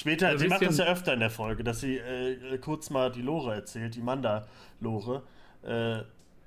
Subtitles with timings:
[0.00, 3.12] Später, also sie macht das ja öfter in der Folge, dass sie äh, kurz mal
[3.12, 5.22] die Lore erzählt, die Manda-Lore.
[5.62, 5.98] Äh,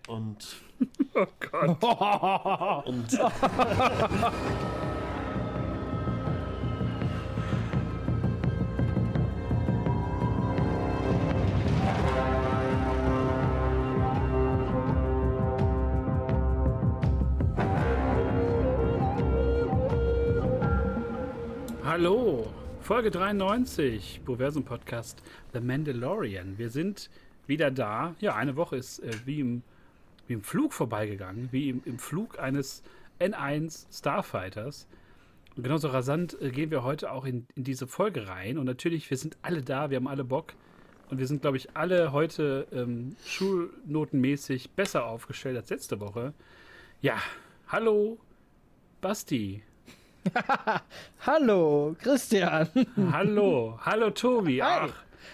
[0.08, 0.56] und.
[1.16, 1.84] Oh Gott.
[2.88, 3.20] und.
[22.84, 25.24] Folge 93, Proversum Podcast
[25.54, 26.58] The Mandalorian.
[26.58, 27.10] Wir sind
[27.48, 28.14] wieder da.
[28.20, 29.64] Ja, eine Woche ist äh, wie, im,
[30.28, 32.84] wie im Flug vorbeigegangen, wie im, im Flug eines
[33.22, 34.90] N1 Starfighters.
[35.56, 38.58] Und genauso rasant äh, gehen wir heute auch in, in diese Folge rein.
[38.58, 40.54] Und natürlich, wir sind alle da, wir haben alle Bock.
[41.10, 46.34] Und wir sind, glaube ich, alle heute ähm, schulnotenmäßig besser aufgestellt als letzte Woche.
[47.02, 47.16] Ja,
[47.70, 48.18] hallo,
[49.00, 49.64] Basti.
[51.26, 52.68] hallo, Christian.
[53.12, 54.62] hallo, hallo, Tobi.
[54.62, 54.90] Hi.
[54.90, 54.94] Ach,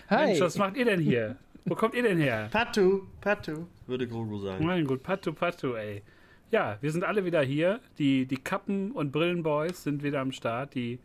[0.09, 0.25] Hi.
[0.27, 1.37] Mensch, was macht ihr denn hier?
[1.65, 2.49] Wo kommt ihr denn her?
[2.51, 4.65] Patu, Patu, würde Grogu sagen.
[4.65, 6.01] Mein gut, Patu, Patu, ey.
[6.51, 7.79] Ja, wir sind alle wieder hier.
[7.99, 10.73] Die, die Kappen- und Brillenboys sind wieder am Start.
[10.73, 10.97] Die,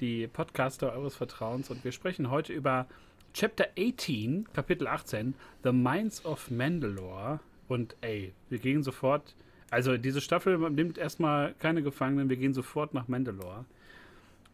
[0.00, 1.70] die Podcaster eures Vertrauens.
[1.70, 2.86] Und wir sprechen heute über
[3.34, 7.40] Chapter 18, Kapitel 18, The Minds of Mandalore.
[7.68, 9.34] Und ey, wir gehen sofort
[9.72, 13.64] also diese Staffel nimmt erstmal keine Gefangenen, wir gehen sofort nach Mandalore.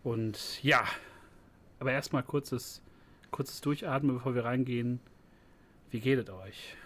[0.04, 0.84] Und ja,
[1.80, 2.80] aber erstmal kurzes,
[3.32, 5.00] kurzes Durchatmen, bevor wir reingehen.
[5.90, 6.76] Wie geht es euch?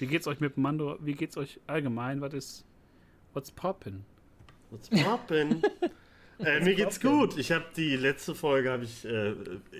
[0.00, 0.98] Wie geht's euch mit Mando?
[1.00, 2.20] Wie geht's euch allgemein?
[2.20, 2.64] Was ist
[3.34, 4.04] What's poppin?
[4.70, 5.62] What's poppin?
[6.40, 7.38] äh, mir geht's gut.
[7.38, 9.34] Ich habe die letzte Folge habe ich äh,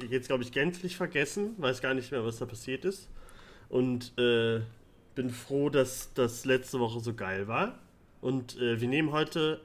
[0.09, 3.11] jetzt glaube ich gänzlich vergessen, weiß gar nicht mehr, was da passiert ist.
[3.69, 4.61] Und äh,
[5.14, 7.78] bin froh, dass das letzte Woche so geil war.
[8.20, 9.60] Und äh, wir nehmen heute,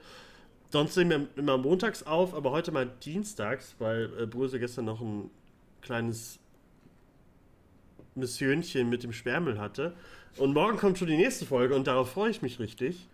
[0.70, 5.02] sonst nehmen wir immer montags auf, aber heute mal dienstags, weil äh, Bröse gestern noch
[5.02, 5.30] ein
[5.82, 6.40] kleines
[8.16, 9.94] Missionchen mit dem Sperrmüll hatte.
[10.38, 13.08] Und morgen kommt schon die nächste Folge und darauf freue ich mich richtig.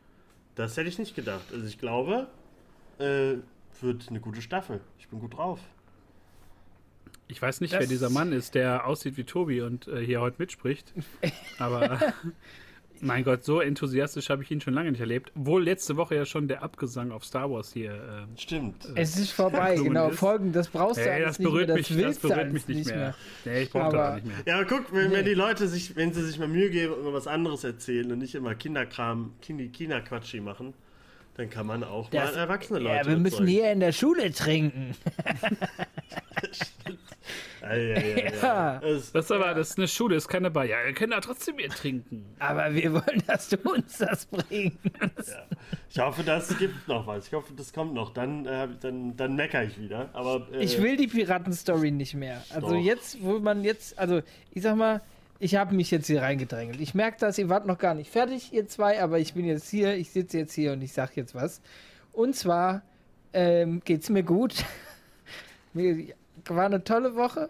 [0.56, 1.46] Das hätte ich nicht gedacht.
[1.52, 2.28] Also ich glaube,
[3.00, 3.36] äh,
[3.82, 4.82] wird eine gute Staffel.
[5.00, 5.60] Ich bin gut drauf.
[7.28, 10.22] Ich weiß nicht, das wer dieser Mann ist, der aussieht wie Tobi und äh, hier
[10.22, 10.94] heute mitspricht.
[11.58, 12.14] Aber
[13.02, 15.32] mein Gott, so enthusiastisch habe ich ihn schon lange nicht erlebt.
[15.36, 17.94] Wohl letzte Woche ja schon der Abgesang auf Star Wars hier.
[17.94, 18.86] Äh, Stimmt.
[18.86, 20.10] Äh, es ist vorbei, genau.
[20.10, 20.20] Ist.
[20.20, 21.78] Folgen, das brauchst du hey, das nicht berührt mehr.
[21.78, 22.98] Das, mich, das berührt mich nicht mehr.
[22.98, 23.16] mehr.
[23.46, 24.36] Nee, ich brauche das nicht mehr.
[24.46, 25.18] Ja, aber guck, wenn, nee.
[25.18, 28.12] wenn, die Leute sich, wenn sie sich mal Mühe geben und immer was anderes erzählen
[28.12, 30.74] und nicht immer Kinderkram, Kinderquatschi machen,
[31.36, 32.96] dann kann man auch das, mal erwachsene Leute.
[32.96, 34.96] Ja, wir müssen hier in der Schule trinken.
[37.62, 38.00] ja, ja,
[38.42, 38.82] ja,
[39.14, 40.66] Das, aber, das ist eine Schule, ist keine Bar.
[40.66, 42.24] Ja, wir können da trotzdem hier trinken.
[42.38, 44.78] Aber wir wollen, dass du uns das bringst.
[45.90, 47.28] Ich hoffe, das gibt noch was.
[47.28, 48.14] Ich hoffe, das kommt noch.
[48.14, 50.10] Dann, äh, dann, dann meckere ich wieder.
[50.14, 52.44] Aber, äh, ich will die Piratenstory nicht mehr.
[52.52, 52.76] Also doch.
[52.76, 55.02] jetzt, wo man jetzt, also ich sag mal,
[55.44, 56.80] ich habe mich jetzt hier reingedrängelt.
[56.80, 59.70] Ich merke das, ihr wart noch gar nicht fertig, ihr zwei, aber ich bin jetzt
[59.70, 61.60] hier, ich sitze jetzt hier und ich sage jetzt was.
[62.14, 62.82] Und zwar
[63.34, 64.64] ähm, es mir gut.
[66.46, 67.50] War eine tolle Woche.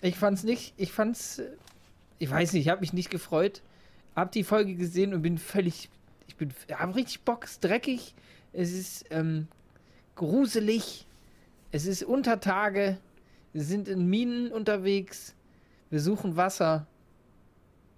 [0.00, 1.50] Ich fand's nicht, ich fand's, äh,
[2.18, 3.62] ich weiß nicht, ich habe mich nicht gefreut.
[4.16, 5.90] Hab die Folge gesehen und bin völlig,
[6.26, 8.16] ich bin, hab richtig Bock, ist dreckig,
[8.52, 9.46] es ist ähm,
[10.16, 11.06] gruselig,
[11.70, 12.98] es ist Untertage,
[13.52, 15.36] wir sind in Minen unterwegs,
[15.88, 16.88] wir suchen Wasser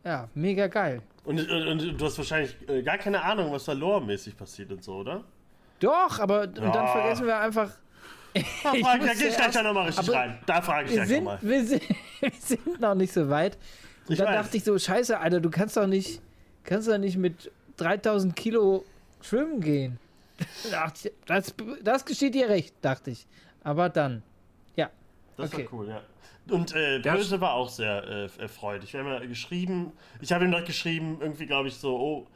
[0.04, 1.02] ja, mega geil.
[1.24, 4.82] Und, und, und du hast wahrscheinlich äh, gar keine Ahnung, was da lore-mäßig passiert und
[4.82, 5.22] so, oder?
[5.80, 6.70] Doch, aber ja.
[6.70, 7.70] dann vergessen wir einfach.
[8.32, 10.38] Da, frage, da gehe ich gleich nochmal richtig rein.
[10.46, 11.38] Da frage ich gleich nochmal.
[11.42, 11.82] Wir sind,
[12.20, 13.58] wir sind noch nicht so weit.
[14.06, 14.44] Und ich dann weiß.
[14.44, 16.22] dachte ich so, scheiße, Alter, du kannst doch nicht,
[16.62, 18.84] kannst doch nicht mit 3000 Kilo
[19.20, 19.98] schwimmen gehen.
[21.26, 23.26] Das, das geschieht dir recht, dachte ich.
[23.62, 24.20] Aber dann, ja.
[25.40, 25.64] Das okay.
[25.64, 26.02] war cool, ja.
[26.48, 28.82] Und äh, Böse war auch sehr äh, erfreut.
[28.84, 32.26] Ich habe mal geschrieben, ich habe ihm noch geschrieben, irgendwie glaube ich so, oh,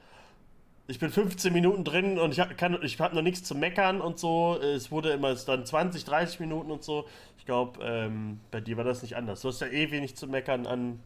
[0.86, 4.58] ich bin 15 Minuten drin und ich habe hab noch nichts zu meckern und so.
[4.60, 7.08] Es wurde immer dann 20, 30 Minuten und so.
[7.38, 9.40] Ich glaube, ähm, bei dir war das nicht anders.
[9.40, 11.00] Du hast ja eh wenig zu meckern an,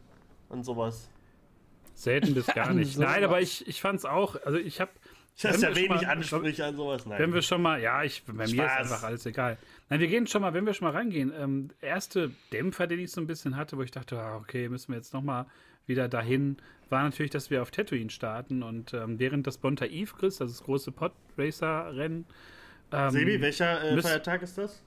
[0.49, 1.09] an sowas.
[1.95, 2.97] Selten bis gar nicht.
[2.97, 4.91] Nein, aber ich, ich fand es auch, also ich habe
[5.39, 7.05] ich hast ja wenig Ansprüche an sowas.
[7.05, 7.19] Nein.
[7.19, 8.53] Wenn wir schon mal, ja, ich, bei Spaß.
[8.53, 9.57] mir ist einfach alles egal.
[9.89, 11.31] Nein, wir gehen schon mal, wenn wir schon mal reingehen.
[11.37, 14.91] Ähm, erste Dämpfer, den ich so ein bisschen hatte, wo ich dachte, ah, okay, müssen
[14.91, 15.45] wir jetzt noch mal
[15.85, 16.57] wieder dahin,
[16.89, 20.51] war natürlich, dass wir auf Tatooine starten und ähm, während das Bonta Eve Chris, das,
[20.51, 22.25] das große Pod-Racer-Rennen.
[22.91, 24.83] Ähm, Sebi, welcher äh, Feiertag ist das?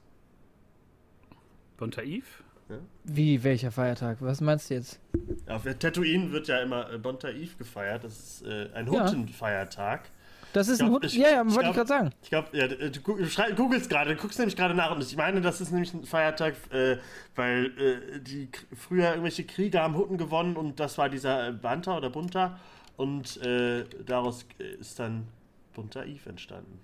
[1.76, 2.26] Bonta Eve?
[2.68, 2.78] Ja.
[3.04, 4.18] Wie, welcher Feiertag?
[4.20, 5.00] Was meinst du jetzt?
[5.46, 8.04] Auf Tatooine wird ja immer äh, Bonta Eve gefeiert.
[8.04, 10.04] Das ist äh, ein Hutten-Feiertag.
[10.04, 10.21] Ja.
[10.52, 11.04] Das ist Ich ein glaub, Hut.
[11.10, 12.10] ich- Ja, ja, wollte ich gerade sagen.
[12.22, 15.40] Ich glaube, ja, du schrei- googelst gerade, du guckst nämlich gerade nach und ich meine,
[15.40, 16.98] das ist nämlich ein Feiertag, äh,
[17.34, 21.96] weil äh, die früher irgendwelche Kriege haben Hutten gewonnen und das war dieser äh, Banta
[21.96, 22.58] oder Bunta
[22.96, 25.26] und äh, daraus äh, ist dann
[25.74, 26.78] Bunta Eve entstanden.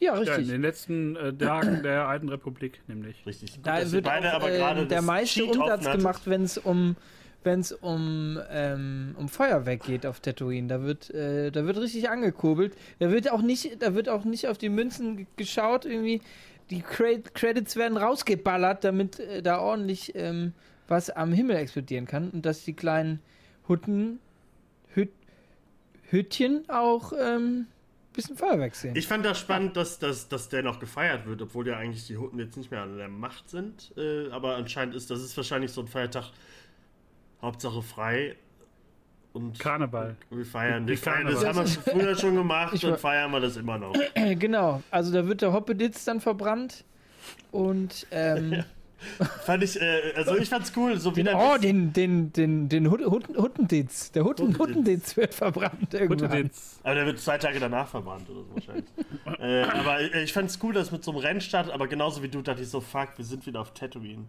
[0.00, 0.48] Ja, Ja, in richtig.
[0.48, 3.26] den letzten äh, Tagen der alten Republik nämlich.
[3.26, 3.54] Richtig.
[3.56, 6.94] Gut, da wird beide auch, aber gerade ähm, der meiste Umsatz gemacht, wenn es um
[7.48, 10.68] wenn es um, ähm, um Feuerwerk geht auf Tatooine.
[10.68, 12.76] Da wird, äh, da wird richtig angekurbelt.
[12.98, 16.20] Da wird auch nicht, da wird auch nicht auf die Münzen geschaut, irgendwie.
[16.68, 20.52] Die Cre Credits werden rausgeballert, damit äh, da ordentlich ähm,
[20.88, 22.28] was am Himmel explodieren kann.
[22.28, 23.20] Und dass die kleinen
[23.66, 24.18] Hutten,
[24.92, 25.12] Hüt,
[26.10, 27.66] Hütchen auch ähm,
[28.18, 28.96] bisschen Feuerwerk sehen.
[28.96, 32.16] Ich fand das spannend, dass, dass, dass der noch gefeiert wird, obwohl ja eigentlich die
[32.16, 33.92] Hutten jetzt nicht mehr an der Macht sind.
[33.96, 36.30] Äh, aber anscheinend ist das ist wahrscheinlich so ein Feiertag,
[37.42, 38.36] Hauptsache frei.
[39.32, 40.16] Und Karneval.
[40.30, 40.88] wir feiern.
[40.88, 43.94] Wir feiern das haben wir früher schon gemacht Ich und feiern wir das immer noch.
[44.14, 46.84] genau, also da wird der Hoppeditz dann verbrannt.
[47.52, 48.64] Und ähm,
[49.44, 52.68] Fand ich, äh, also ich fand's cool, so wie den, der oh, den, den, den,
[52.68, 54.10] den Hut- Hut- Huttenditz.
[54.10, 54.58] Der Hutten, Huttenditz.
[54.58, 56.30] Huttenditz wird verbrannt irgendwann.
[56.30, 56.80] Hutteditz.
[56.82, 58.86] Aber der wird zwei Tage danach verbrannt oder so wahrscheinlich.
[59.40, 62.28] äh, aber äh, ich fand's cool, dass mit so einem Rennen startet, aber genauso wie
[62.28, 64.24] du dachte ich so, fuck, wir sind wieder auf Tatooine.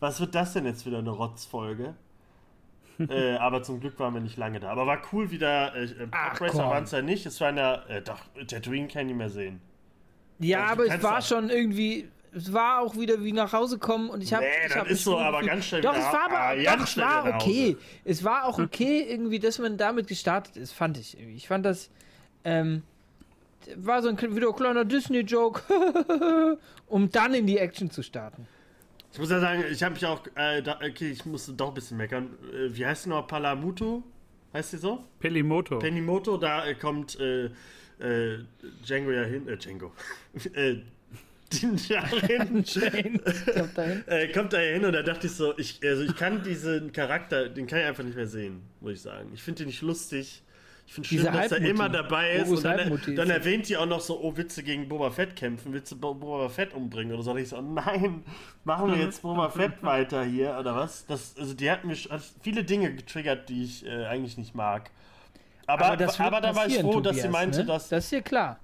[0.00, 1.94] Was wird das denn jetzt wieder eine Rotzfolge?
[3.08, 4.70] äh, aber zum Glück waren wir nicht lange da.
[4.70, 5.74] Aber war cool wieder.
[5.74, 7.26] Äh, äh, Ach, Podracer waren es ja nicht.
[7.26, 7.84] Es war in der.
[7.88, 9.60] Äh, doch, Tatooine kann ich nicht mehr sehen.
[10.38, 12.08] Ja, Also, aber es war schon irgendwie.
[12.34, 14.44] Es war auch wieder wie nach Hause kommen und ich habe.
[14.44, 16.62] Nee, ich das hab ist so, aber ganz schnell Doch, es war ah, aber.
[16.62, 17.76] ganz Doch, es schnell war okay.
[18.04, 21.36] Es war auch okay, irgendwie, dass man damit gestartet ist, fand ich irgendwie.
[21.36, 21.90] Ich fand das.
[22.44, 22.82] Ähm,
[23.76, 25.62] war so ein wieder ein kleiner Disney-Joke,
[26.86, 28.46] um dann in die Action zu starten.
[29.18, 30.24] Ich muss ja sagen, ich habe mich auch.
[30.36, 32.38] Äh, da, okay, ich musste doch ein bisschen meckern.
[32.54, 33.26] Äh, wie heißt die noch?
[33.26, 34.04] Palamutu?
[34.54, 35.02] Heißt die so?
[35.18, 35.80] Pelimoto.
[35.80, 37.46] Penimoto, da äh, kommt äh,
[37.98, 38.44] äh,
[38.86, 39.48] Django ja hin.
[39.48, 39.92] Äh, Django.
[40.54, 40.76] äh,
[41.52, 43.20] Din Djarin Jane,
[43.56, 44.06] kommt dahin.
[44.06, 47.48] äh, kommt da hin und da dachte ich so, ich, also ich kann diesen Charakter,
[47.48, 49.32] den kann ich einfach nicht mehr sehen, muss ich sagen.
[49.34, 50.44] Ich finde den nicht lustig.
[50.88, 52.44] Ich finde Diese dass er immer dabei ist.
[52.46, 55.74] Bogus Und dann, dann erwähnt die auch noch so, oh, du gegen Boba Fett kämpfen?
[55.74, 57.12] Willst du Bo- Boba Fett umbringen?
[57.12, 57.32] Oder so.
[57.32, 58.24] Und ich so, nein,
[58.64, 61.04] machen wir jetzt Boba Fett weiter hier, oder was?
[61.04, 64.90] Das, also die hat mich hat viele Dinge getriggert, die ich äh, eigentlich nicht mag.
[65.66, 67.64] Aber, aber, das wird da war ich froh, dass sie Tobias, meinte, ne?
[67.66, 67.88] dass.
[67.90, 68.58] Das ist dir klar.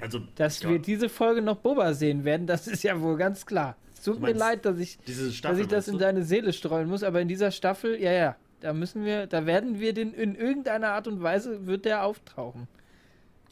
[0.00, 3.44] Also, Dass ja, wir diese Folge noch Boba sehen werden, das ist ja wohl ganz
[3.44, 3.76] klar.
[3.92, 5.60] Es tut Du mir meinst leid, dass ich, diese dass Staffel.
[5.62, 8.72] ich das meinst in deine Seele streuen muss, aber in dieser Staffel, ja, ja, da
[8.72, 12.66] müssen wir, da werden wir den in irgendeiner Art und Weise wird der auftauchen.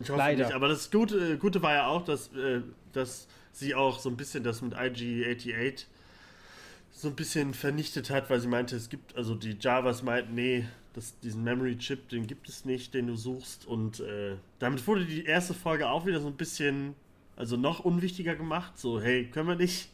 [0.01, 0.47] Ich hoffe Leider.
[0.47, 2.63] nicht, aber das Gute, Gute war ja auch, dass, äh,
[2.95, 5.85] dass sie auch so ein bisschen das mit IG-88
[6.91, 10.65] so ein bisschen vernichtet hat, weil sie meinte, es gibt, also die Javas meinten, nee,
[10.95, 13.67] das, diesen Memory-Chip, den gibt es nicht, den du suchst.
[13.67, 16.95] Und äh, damit wurde die erste Folge auch wieder so ein bisschen,
[17.37, 18.79] also noch unwichtiger gemacht.
[18.79, 19.91] So, hey, können wir nicht?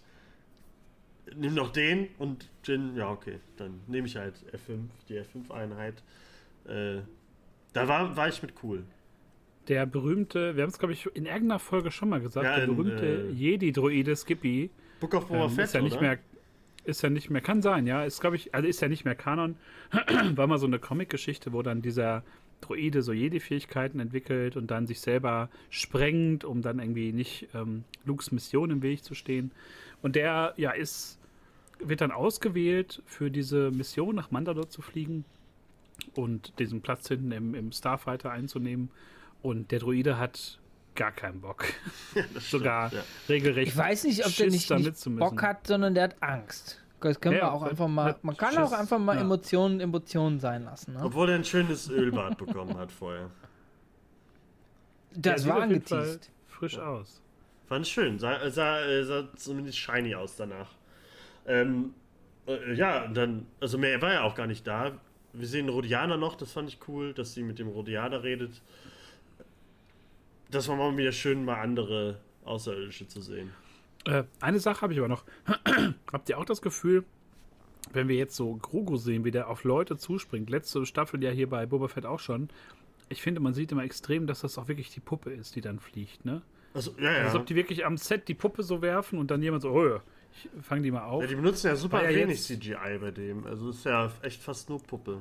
[1.37, 4.79] Nimm noch den und Jin, ja, okay, dann nehme ich halt F5,
[5.09, 6.03] die F5-Einheit.
[6.67, 7.01] Äh,
[7.73, 8.85] da war, war ich mit cool.
[9.69, 12.65] Der berühmte, wir haben es, glaube ich, in irgendeiner Folge schon mal gesagt, Ja, der
[12.65, 14.71] in, berühmte äh, Jedi-Droide Skippy.
[15.01, 16.03] Book of Boba Ähm, Fett, ist ja nicht oder?
[16.03, 16.19] mehr,
[16.85, 18.05] ist ja nicht mehr, kann sein, ja.
[18.05, 19.57] Ist, glaube ich, also ist ja nicht mehr Kanon.
[20.35, 22.23] War mal so eine Comic-Geschichte, wo dann dieser
[22.61, 28.33] Droide so Jedi-Fähigkeiten entwickelt und dann sich selber sprengt, um dann irgendwie nicht ähm, Lukes
[28.33, 29.53] Mission im Weg zu stehen.
[30.03, 31.19] Und der, ja, ist,
[31.81, 35.25] wird dann ausgewählt für diese Mission nach Mandalore zu fliegen
[36.15, 38.91] und diesen Platz hinten im, im Starfighter einzunehmen.
[39.43, 40.59] Und der Droide hat
[40.95, 41.65] gar keinen Bock.
[42.39, 43.69] Sogar stimmt, regelrecht.
[43.69, 45.31] Ich weiß nicht, ob der Schiss, nicht, da nicht mitzumüssen.
[45.31, 46.83] Bock hat, sondern der hat Angst.
[47.01, 49.21] Das können Ja, wir auch einfach mal, man kann Schiss, auch einfach mal ja.
[49.23, 50.95] Emotionen, Emotionen sein lassen.
[50.95, 51.01] ja.
[51.01, 51.07] Ne?
[51.07, 53.31] Obwohl er ein schönes Ölbad bekommen hat vorher.
[55.13, 56.31] Der Das sieht war auf jeden Fall angeteased.
[56.49, 57.23] Frisch aus.
[57.69, 58.19] Fand ich schön.
[58.19, 60.71] Sah, sah, äh, sah zumindest shiny aus danach.
[61.47, 61.95] Ähm,
[62.47, 64.93] äh, ja, dann, also mehr war ja auch gar nicht da.
[65.35, 68.63] Wir sehen Rodianer noch, das fand ich cool, dass sie mit dem Rodianer redet.
[70.51, 73.53] Das war mal wieder schön, mal andere Außerirdische zu sehen.
[74.07, 75.25] Äh, eine Sache habe ich aber noch.
[76.13, 77.05] Habt ihr auch das Gefühl,
[77.93, 81.51] wenn wir jetzt so Grogu sehen, wie der auf Leute zuspringt, letzte Staffel ja hier
[81.51, 82.49] bei Boba Fett auch schon,
[83.11, 85.79] ich finde, man sieht immer extrem, dass das auch wirklich die Puppe ist, die dann
[85.79, 86.43] fliegt, ne?
[86.75, 87.25] Also, ja, ja.
[87.25, 90.01] Als ob die wirklich am Set die Puppe so werfen und dann jemand so, oh,
[90.33, 91.23] ich fange die mal auf.
[91.23, 93.47] ja die benutzen ja super ja wenig CGI bei dem.
[93.47, 95.19] Also ist ja echt fast nur Puppe.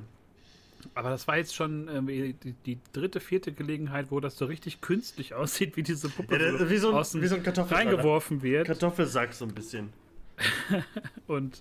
[0.94, 4.80] Aber das war jetzt schon irgendwie die, die dritte, vierte Gelegenheit, wo das so richtig
[4.80, 7.86] künstlich aussieht, wie diese Puppe Ja, der, wie, so ein, außen wie so ein Kartoffelsack.
[7.86, 8.66] reingeworfen wird.
[8.66, 9.92] Kartoffelsack so ein bisschen.
[11.26, 11.60] Und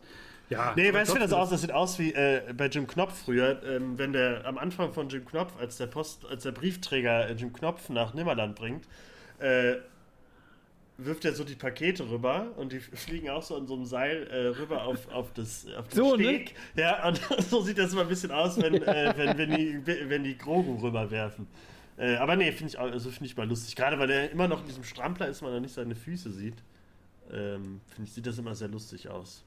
[0.49, 1.49] Ja, nee, weißt du, wie das aus?
[1.49, 5.09] Das sieht aus wie äh, bei Jim Knopf früher, ähm, wenn der am Anfang von
[5.09, 8.85] Jim Knopf, als der Post, als der Briefträger äh, Jim Knopf nach Nimmerland bringt,
[9.39, 9.75] äh,
[10.97, 14.27] wirft er so die Pakete rüber und die fliegen auch so in so einem Seil
[14.27, 16.23] äh, rüber auf, auf, das, auf den so, ne?
[16.23, 16.55] Steg.
[16.75, 16.81] Ne?
[16.81, 20.23] Ja, und so sieht das immer ein bisschen aus, wenn, äh, wenn, wenn, die, wenn
[20.23, 21.47] die Grogu rüberwerfen.
[21.97, 23.75] Äh, aber nee, finde ich, also find ich mal lustig.
[23.75, 26.63] Gerade weil er immer noch in diesem Strampler ist, man noch nicht seine Füße sieht.
[27.31, 29.43] Ähm, finde ich, sieht das immer sehr lustig aus.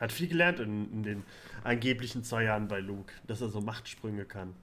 [0.00, 1.22] Hat viel gelernt in, in, den
[1.64, 4.54] angeblichen zwei Jahren bei Luke, dass er so Machtsprünge kann.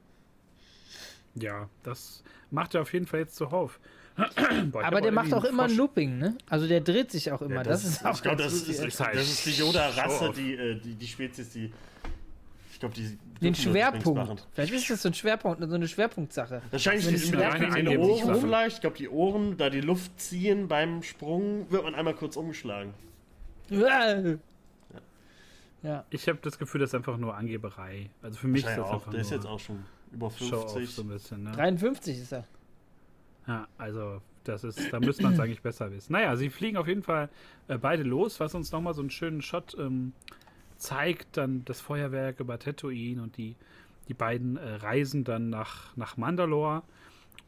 [1.35, 3.79] Ja, das macht er auf jeden Fall jetzt zuhauf.
[4.71, 6.37] Boah, aber der macht auch immer ein Looping, ne?
[6.49, 7.55] Also der dreht sich auch immer.
[7.55, 10.53] Ja, das, das, ist auch ich glaube, das, ist, das, das ist die Yoda-Rasse, die,
[10.53, 11.71] äh, die, die Spezies, die.
[12.71, 13.17] Ich glaube, die.
[13.41, 14.47] Den Schwerpunkt.
[14.53, 16.61] Vielleicht ist das so ein Schwerpunkt, so eine Schwerpunktsache.
[16.71, 18.75] Wahrscheinlich die, mit den Ohren vielleicht.
[18.75, 22.93] Ich glaube, die Ohren, da die Luft ziehen beim Sprung, wird man einmal kurz umgeschlagen.
[23.69, 24.21] Ja.
[25.83, 26.05] ja.
[26.09, 28.09] Ich habe das Gefühl, das ist einfach nur Angeberei.
[28.21, 30.89] Also für mich ist das auch, einfach Der ist jetzt auch schon über 50.
[30.89, 31.51] So bisschen, ne?
[31.51, 32.47] 53 ist er.
[33.47, 36.13] Ja, also das ist, da müsste man es eigentlich besser wissen.
[36.13, 37.29] Naja, sie fliegen auf jeden Fall
[37.67, 40.13] äh, beide los, was uns nochmal so einen schönen Shot ähm,
[40.77, 43.55] zeigt, dann das Feuerwerk über Tatooine und die,
[44.07, 46.83] die beiden äh, reisen dann nach, nach Mandalore.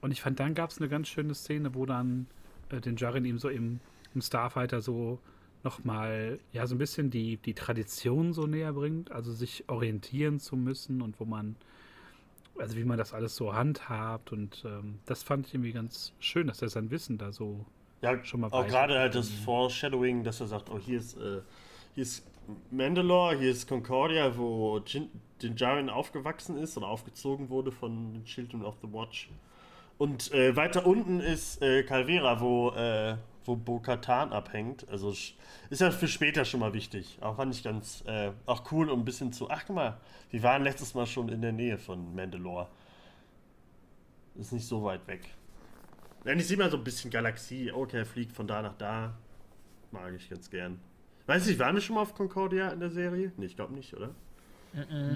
[0.01, 2.27] Und ich fand, dann gab es eine ganz schöne Szene, wo dann
[2.69, 3.79] äh, den Jarin ihm so im,
[4.13, 5.19] im Starfighter so
[5.63, 10.55] nochmal, ja, so ein bisschen die, die Tradition so näher bringt, also sich orientieren zu
[10.55, 11.55] müssen und wo man
[12.59, 16.47] also wie man das alles so handhabt und ähm, das fand ich irgendwie ganz schön,
[16.47, 17.65] dass er sein Wissen da so
[18.01, 21.41] ja, schon mal auch gerade halt das Foreshadowing, dass er sagt, oh hier ist äh,
[21.95, 22.23] hier ist
[22.71, 25.09] Mandalore, hier ist Concordia, wo Jin,
[25.41, 29.29] Din aufgewachsen ist oder aufgezogen wurde von den Children of the Watch.
[29.97, 34.87] Und äh, weiter unten ist äh, Calvera, wo äh, wo Bo-Katan abhängt.
[34.89, 37.17] Also ist ja für später schon mal wichtig.
[37.21, 39.49] Auch fand ich ganz, äh, auch cool, um ein bisschen zu.
[39.49, 39.97] Ach, guck mal,
[40.31, 42.67] wir waren letztes Mal schon in der Nähe von Mandalore.
[44.35, 45.21] Ist nicht so weit weg.
[46.23, 47.71] Wenn ich sehe mal so ein bisschen Galaxie.
[47.71, 49.15] Okay, fliegt von da nach da.
[49.91, 50.79] Mag ich ganz gern.
[51.25, 53.31] Weiß nicht, waren wir schon mal auf Concordia in der Serie?
[53.37, 54.13] Nee, ich glaube nicht, oder?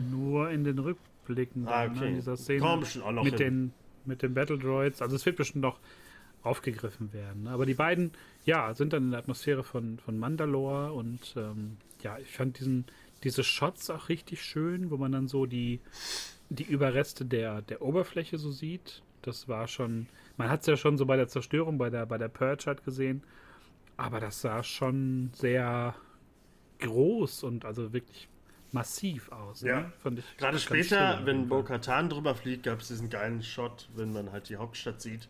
[0.09, 1.99] Nur in den Rückblicken ah, okay.
[1.99, 2.59] ne, in dieser Szene.
[2.59, 3.73] Komm, auch noch mit, den,
[4.05, 5.01] mit den Battle Droids.
[5.01, 5.79] Also es wird bestimmt noch
[6.43, 7.47] aufgegriffen werden.
[7.47, 8.11] Aber die beiden,
[8.45, 12.85] ja, sind dann in der Atmosphäre von, von Mandalore und ähm, ja, ich fand diesen,
[13.23, 15.79] diese Shots auch richtig schön, wo man dann so die,
[16.49, 19.03] die Überreste der, der Oberfläche so sieht.
[19.21, 20.07] Das war schon,
[20.37, 22.83] man hat es ja schon so bei der Zerstörung, bei der, bei der Purge halt
[22.83, 23.23] gesehen,
[23.97, 25.93] aber das sah schon sehr
[26.79, 28.27] groß und also wirklich
[28.71, 29.61] massiv aus.
[29.61, 29.69] Ne?
[29.69, 29.93] Ja, ne?
[30.01, 30.37] fand ich.
[30.37, 34.55] Gerade später, wenn Bo-Katan drüber fliegt, gab es diesen geilen Shot, wenn man halt die
[34.55, 35.29] Hauptstadt sieht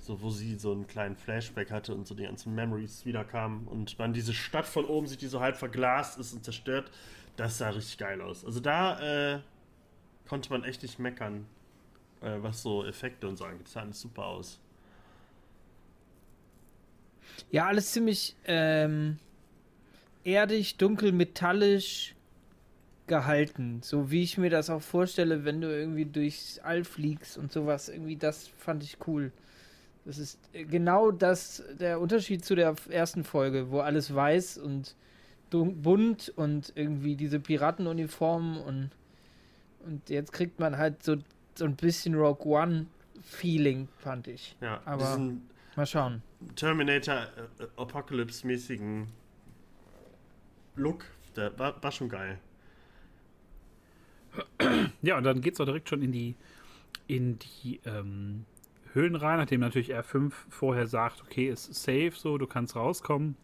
[0.00, 3.98] so wo sie so einen kleinen Flashback hatte und so die ganzen Memories wiederkamen und
[3.98, 6.90] man diese Stadt von oben sieht, die so halb verglast ist und zerstört,
[7.36, 8.44] das sah richtig geil aus.
[8.44, 9.40] Also da äh,
[10.28, 11.46] konnte man echt nicht meckern,
[12.22, 13.66] äh, was so Effekte und so angeht.
[13.66, 14.58] Das sah alles super aus.
[17.50, 19.18] Ja, alles ziemlich ähm,
[20.24, 22.14] erdig, dunkel, metallisch
[23.06, 23.80] gehalten.
[23.82, 27.88] So wie ich mir das auch vorstelle, wenn du irgendwie durchs All fliegst und sowas.
[27.88, 29.32] Irgendwie, das fand ich cool.
[30.04, 34.94] Das ist genau das, der Unterschied zu der ersten Folge, wo alles weiß und
[35.50, 38.90] bunt und irgendwie diese Piratenuniformen und,
[39.84, 41.16] und jetzt kriegt man halt so,
[41.54, 44.56] so ein bisschen Rogue One-Feeling, fand ich.
[44.60, 45.18] Ja, aber
[45.76, 46.22] mal schauen.
[46.54, 47.26] Terminator
[47.58, 49.08] äh, Apocalypse-mäßigen
[50.76, 51.04] Look,
[51.36, 52.38] der war, war schon geil.
[55.02, 56.36] Ja, und dann geht es auch direkt schon in die
[57.08, 58.44] in die ähm,
[58.92, 63.36] Höhlen rein, nachdem natürlich R5 vorher sagt, okay, ist safe, so, du kannst rauskommen.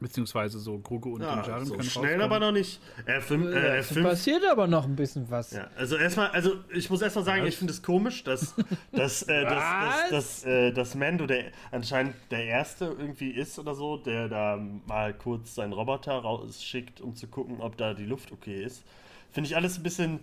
[0.00, 2.22] Beziehungsweise so Gruge und ja, Jaren so können schnell rauskommen.
[2.22, 2.80] aber noch nicht.
[3.06, 5.52] R5, äh, R5 passiert aber noch ein bisschen was.
[5.52, 7.50] Ja, also erstmal, also ich muss erstmal sagen, was?
[7.50, 8.54] ich finde es komisch, dass,
[8.92, 13.76] dass, äh, dass, dass, dass, äh, dass Mando der anscheinend der Erste irgendwie ist oder
[13.76, 18.32] so, der da mal kurz seinen Roboter rausschickt, um zu gucken, ob da die Luft
[18.32, 18.84] okay ist.
[19.30, 20.20] Finde ich alles ein bisschen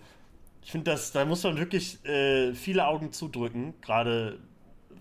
[0.62, 4.38] ich finde, da muss man wirklich äh, viele Augen zudrücken, gerade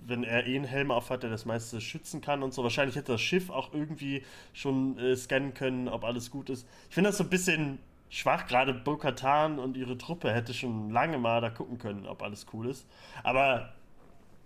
[0.06, 2.64] wenn er eh einen Helm auf hat, der das meiste schützen kann und so.
[2.64, 4.24] Wahrscheinlich hätte das Schiff auch irgendwie
[4.54, 6.68] schon äh, scannen können, ob alles gut ist.
[6.90, 8.48] Ich finde das so ein bisschen schwach.
[8.48, 12.68] Gerade Bo-Katan und ihre Truppe hätte schon lange mal da gucken können, ob alles cool
[12.68, 12.88] ist.
[13.24, 13.74] Aber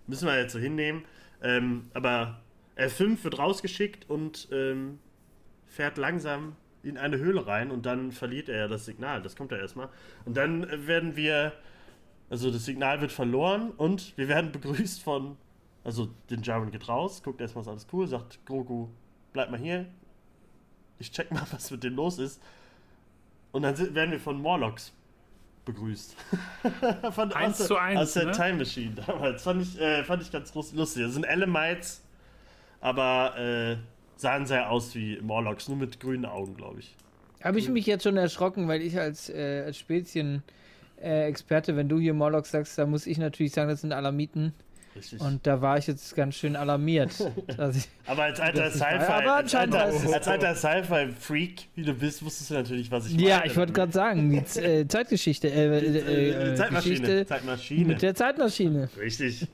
[0.06, 1.04] müssen wir jetzt so hinnehmen.
[1.42, 2.40] Ähm, aber
[2.76, 4.98] R5 wird rausgeschickt und ähm,
[5.66, 9.22] fährt langsam in eine Höhle rein und dann verliert er das Signal.
[9.22, 9.88] Das kommt ja erstmal.
[10.24, 11.52] Und dann werden wir,
[12.30, 15.36] also das Signal wird verloren und wir werden begrüßt von
[15.82, 18.88] also den Jaren geht raus, guckt erstmal, ist alles cool, sagt Grogu,
[19.34, 19.84] bleib mal hier.
[20.98, 22.40] Ich check mal, was mit dem los ist.
[23.52, 24.92] und dann sind, werden wir von Morlocks
[25.66, 26.16] begrüßt.
[27.10, 28.32] von, Eins aus, zu eins, Aus der ne?
[28.32, 29.42] Time Machine damals.
[29.42, 31.02] Fand ich, äh, fand ich ganz lust- lustig.
[31.02, 32.02] Das sind Elemites,
[32.80, 33.76] aber äh,
[34.24, 36.94] sahen sehr aus wie Morlocks, nur mit grünen Augen, glaube ich.
[37.42, 42.14] Habe ich mich jetzt schon erschrocken, weil ich als, äh, als Spezien-Experte, wenn du hier
[42.14, 44.54] Morlock sagst, da muss ich natürlich sagen, das sind Alamiten.
[44.96, 45.20] Richtig.
[45.20, 47.10] Und da war ich jetzt ganz schön alarmiert.
[47.58, 48.70] dass ich, aber als alter.
[48.70, 53.38] Sci-Fi, als alter, als alter Sci-Fi-Freak, wie du bist, wusstest du natürlich, was ich ja,
[53.38, 53.50] meine.
[53.50, 56.94] ich wollte gerade sagen, die Z- äh, Zeitgeschichte, äh, Die, äh, äh, äh, Zeitmaschine.
[57.00, 57.84] Geschichte Zeitmaschine.
[57.86, 58.88] mit der Zeitmaschine.
[58.98, 59.48] Richtig.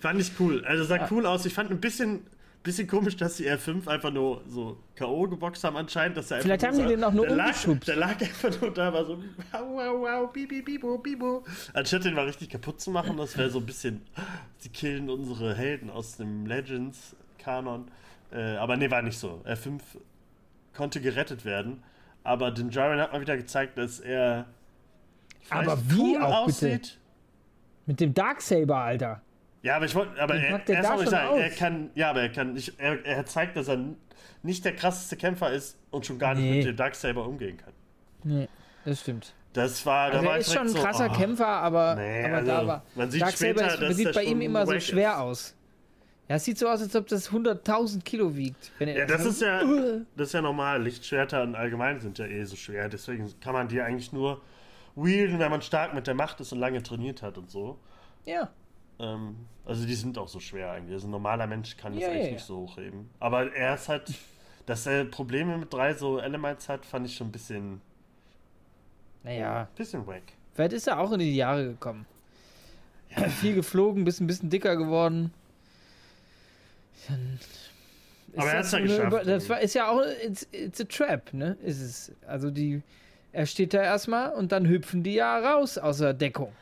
[0.00, 0.64] Fand ich cool.
[0.64, 1.44] Also sah cool aus.
[1.44, 2.20] Ich fand ein bisschen,
[2.66, 5.28] bisschen komisch, dass die R5 einfach nur so K.O.
[5.28, 6.16] geboxt haben anscheinend.
[6.16, 7.54] Dass er Vielleicht einfach haben die den auch nur der lag,
[7.86, 9.18] der lag einfach nur da, war so
[9.52, 11.44] wow, wow, wow, bibi, bibo, bibo.
[11.72, 14.02] Anstatt den mal richtig kaputt zu machen, das wäre so ein bisschen,
[14.58, 17.90] sie killen unsere Helden aus dem Legends-Kanon.
[18.32, 19.42] Äh, aber nee, war nicht so.
[19.46, 19.80] R5
[20.74, 21.82] konnte gerettet werden.
[22.24, 24.46] Aber den Jaren hat mal wieder gezeigt, dass er
[25.48, 26.66] Aber wie cool auch bitte?
[26.66, 26.98] aussieht.
[27.86, 29.22] Mit dem Darksaber, Alter.
[29.66, 32.28] Ja, aber ich wollte, aber er, da mal schon sagen, er kann, ja, aber er
[32.28, 33.80] kann nicht, er, er zeigt, dass er
[34.44, 36.58] nicht der krasseste Kämpfer ist und schon gar nicht Nee.
[36.58, 37.72] mit dem Darksaber umgehen kann.
[38.22, 38.48] Nee,
[38.84, 39.34] das stimmt.
[39.54, 42.24] Das war, da Also war er ist schon ein krasser so, oh, Kämpfer, aber, Nee,
[42.26, 42.84] aber also, da war.
[42.94, 45.18] man sieht Darksaber später, ist, dass sieht bei ihm immer so schwer ist.
[45.18, 45.54] aus.
[46.28, 48.70] Ja, es sieht so aus, als ob das 100.000 Kilo wiegt.
[48.78, 49.62] Er Ja, das ist ja,
[50.16, 50.80] das ist ja normal.
[50.80, 52.88] Lichtschwerter und allgemein sind ja eh so schwer.
[52.88, 54.42] Deswegen kann man die eigentlich nur
[54.94, 57.80] wielden, wenn man stark mit der Macht ist und lange trainiert hat und so.
[58.24, 58.48] Ja,
[58.98, 60.94] Ähm, also die sind auch so schwer eigentlich.
[60.94, 62.46] Also ein normaler Mensch kann das Ja, eigentlich ja, nicht ja.
[62.46, 63.10] so hochheben.
[63.20, 64.12] Aber er ist halt,
[64.66, 67.80] dass er Probleme mit drei so Elements hat, fand ich schon ein bisschen,
[69.22, 69.68] naja.
[69.76, 70.22] bisschen wack.
[70.54, 72.06] Vielleicht ist er auch in die Jahre gekommen.
[73.40, 75.32] Viel geflogen, bist ein bisschen dicker geworden.
[77.08, 77.38] Dann
[78.36, 80.84] Aber er das hat's ja geschafft, Über- Das war, ist ja auch, it's, it's a
[80.84, 81.56] trap, ne?
[81.62, 82.12] Ist es.
[82.26, 82.82] Also die,
[83.32, 86.52] er steht da erstmal und dann hüpfen die ja raus aus der Deckung.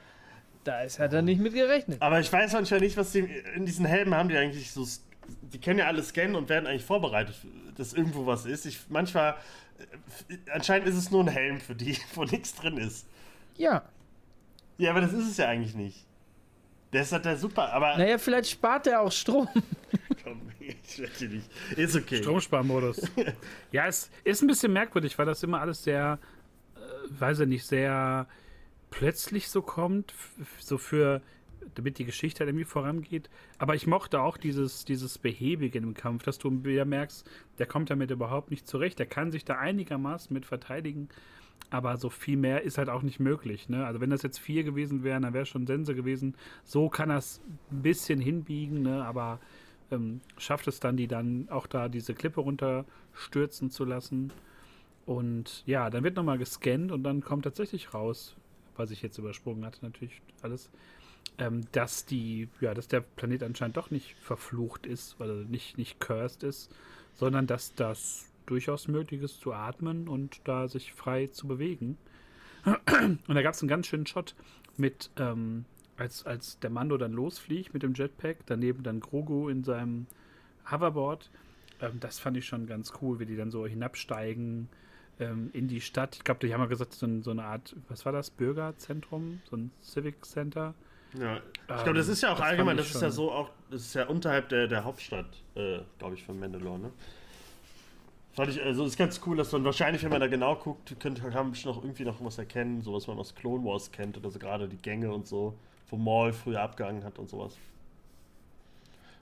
[0.65, 2.01] Da ist er dann nicht mit gerechnet.
[2.01, 3.21] Aber ich weiß manchmal nicht, was die
[3.55, 4.87] in diesen Helmen haben, die eigentlich so,
[5.53, 7.37] die können ja alles scannen und werden eigentlich vorbereitet,
[7.77, 8.65] dass irgendwo was ist.
[8.65, 9.37] Ich, manchmal,
[10.29, 13.07] äh, anscheinend ist es nur ein Helm für die, wo nichts drin ist.
[13.57, 13.83] Ja.
[14.79, 16.07] Ja, aber das ist es ja eigentlich nicht.
[16.93, 19.49] Der ist halt der super, aber Naja, vielleicht spart er auch Strom.
[20.25, 21.51] komm, ich wette nicht.
[21.77, 22.19] Ist okay.
[22.23, 23.03] Stromsparmodus.
[23.73, 26.19] ja, es ist ein bisschen merkwürdig, weil das immer alles sehr,
[26.77, 26.81] äh,
[27.21, 28.27] weiß ich nicht, sehr
[28.99, 30.15] plötzlich so kommt,
[30.59, 31.21] so für,
[31.75, 33.29] damit die Geschichte halt irgendwie vorangeht.
[33.59, 37.29] Aber ich mochte auch dieses, dieses Behäbige im Kampf, dass du wieder merkst,
[37.59, 38.99] der kommt damit überhaupt nicht zurecht.
[38.99, 41.09] Der kann sich da einigermaßen mit verteidigen.
[41.71, 43.69] Aber so viel mehr ist halt auch nicht möglich.
[43.69, 43.85] Ne?
[43.85, 46.37] Also wenn das jetzt vier gewesen wären, dann wäre schon Sense gewesen.
[46.63, 47.41] So kann es
[47.73, 49.05] ein bisschen hinbiegen, ne?
[49.05, 49.41] aber
[49.91, 54.33] ähm, schafft es dann, die dann auch da diese Klippe runterstürzen zu lassen.
[55.07, 58.37] Und ja, dann wird nochmal gescannt und dann kommt tatsächlich raus,
[58.77, 60.71] was ich jetzt übersprungen hatte, natürlich alles,
[61.39, 65.79] ähm, dass die, ja, dass der Planet anscheinend doch nicht verflucht ist, weil er nicht,
[65.79, 66.75] nicht cursed ist,
[67.15, 71.97] sondern dass das durchaus möglich ist zu atmen und da sich frei zu bewegen.
[72.65, 74.35] Und da gab es einen ganz schönen Shot
[74.79, 75.67] mit, ähm,
[75.99, 80.07] als, als der Mando dann losfliegt mit dem Jetpack, daneben dann Grogu in seinem
[80.71, 81.31] Hoverboard.
[81.81, 84.69] Ähm, das fand ich schon ganz cool, wie die dann so hinabsteigen
[85.21, 86.17] ähm, in die Stadt.
[86.17, 89.57] Ich glaube, die haben ja gesagt, so, so eine Art, was war das, Bürgerzentrum, so
[89.57, 90.75] ein Civic Center.
[91.19, 91.37] Ja.
[91.37, 93.83] Ich Ähm, glaube, das ist ja auch das allgemein, das ist ja so auch, das
[93.83, 96.91] ist ja unterhalb der, der Hauptstadt, äh, glaube ich, von Mandalore, ne?
[98.33, 101.23] Fand ich, also ist ganz cool, dass man wahrscheinlich, wenn man da genau guckt, könnte
[101.23, 104.29] kann man noch irgendwie noch was erkennen, so was man aus Clone Wars kennt, oder
[104.29, 105.55] so gerade die Gänge und so,
[105.89, 107.57] wo Maul früher abgehangen hat und sowas.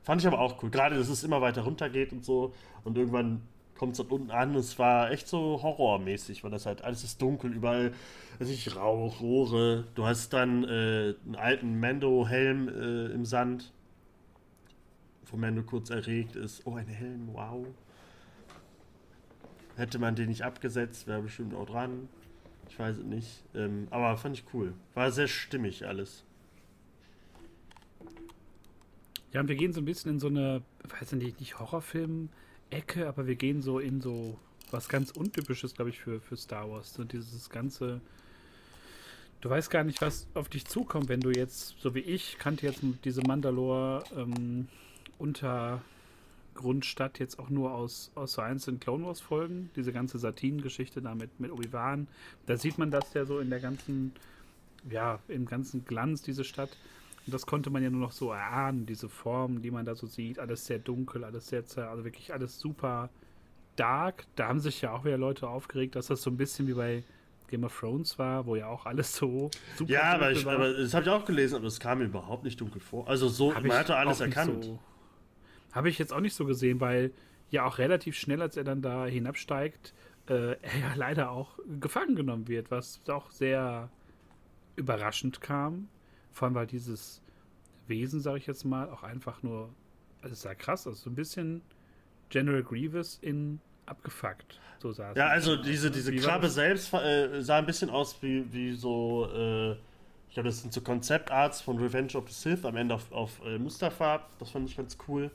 [0.02, 0.70] Fand ich aber auch cool.
[0.70, 2.54] Gerade, dass es immer weiter runter geht und so.
[2.84, 3.42] Und irgendwann
[3.82, 4.54] kommt es dann unten an.
[4.54, 7.92] Es war echt so horrormäßig, weil das halt alles ist dunkel, überall
[8.38, 9.88] weiß ich, Rauch, Rohre.
[9.96, 13.72] Du hast dann äh, einen alten Mando-Helm äh, im Sand,
[15.26, 16.64] wo Mando kurz erregt ist.
[16.64, 17.66] Oh, ein Helm, wow.
[19.74, 22.08] Hätte man den nicht abgesetzt, wäre bestimmt auch dran.
[22.68, 23.42] Ich weiß es nicht.
[23.52, 24.74] Ähm, aber fand ich cool.
[24.94, 26.22] War sehr stimmig alles.
[29.32, 31.58] Ja, und wir gehen so ein bisschen in so eine, weiß ich nicht, nicht
[32.72, 34.38] Horrorfilm-Ecke, aber wir gehen so in so
[34.70, 36.94] was ganz Untypisches, glaube ich, für, für Star Wars.
[36.94, 38.00] So dieses ganze.
[39.40, 42.64] Du weißt gar nicht, was auf dich zukommt, wenn du jetzt, so wie ich, kannte
[42.64, 44.68] jetzt diese Mandalore ähm,
[45.18, 49.70] Untergrundstadt jetzt auch nur aus, aus so einzelnen Clone Wars Folgen.
[49.74, 52.06] Diese ganze Satin-Geschichte da mit, mit Obi-Wan.
[52.46, 54.12] Da sieht man das ja so in der ganzen,
[54.88, 56.70] ja, im ganzen Glanz, diese Stadt.
[57.26, 60.06] Und das konnte man ja nur noch so erahnen, diese Formen, die man da so
[60.06, 60.38] sieht.
[60.38, 63.10] Alles sehr dunkel, alles sehr, also wirklich alles super
[63.76, 64.24] dark.
[64.34, 67.04] Da haben sich ja auch wieder Leute aufgeregt, dass das so ein bisschen wie bei
[67.48, 70.94] Game of Thrones war, wo ja auch alles so super Ja, aber, ich, aber das
[70.94, 73.06] habe ich auch gelesen, aber es kam mir überhaupt nicht dunkel vor.
[73.08, 74.64] Also so, hab man hatte alles erkannt.
[74.64, 74.78] So,
[75.72, 77.12] habe ich jetzt auch nicht so gesehen, weil
[77.50, 79.92] ja auch relativ schnell, als er dann da hinabsteigt,
[80.28, 83.90] äh, er ja leider auch gefangen genommen wird, was auch sehr
[84.76, 85.88] überraschend kam.
[86.32, 87.22] Vor allem, weil dieses
[87.86, 89.68] Wesen, sage ich jetzt mal, auch einfach nur,
[90.22, 91.62] also es sah krass aus, so ein bisschen
[92.30, 94.60] General Grievous in abgefuckt.
[94.80, 95.16] So sah es.
[95.16, 99.72] Ja, also diese, diese Krabbe selbst äh, sah ein bisschen aus wie, wie so, äh,
[100.28, 103.40] ich glaube, das sind so Konzeptarts von Revenge of the Sith am Ende auf, auf
[103.44, 104.26] äh, Mustafa.
[104.38, 105.30] Das fand ich ganz cool.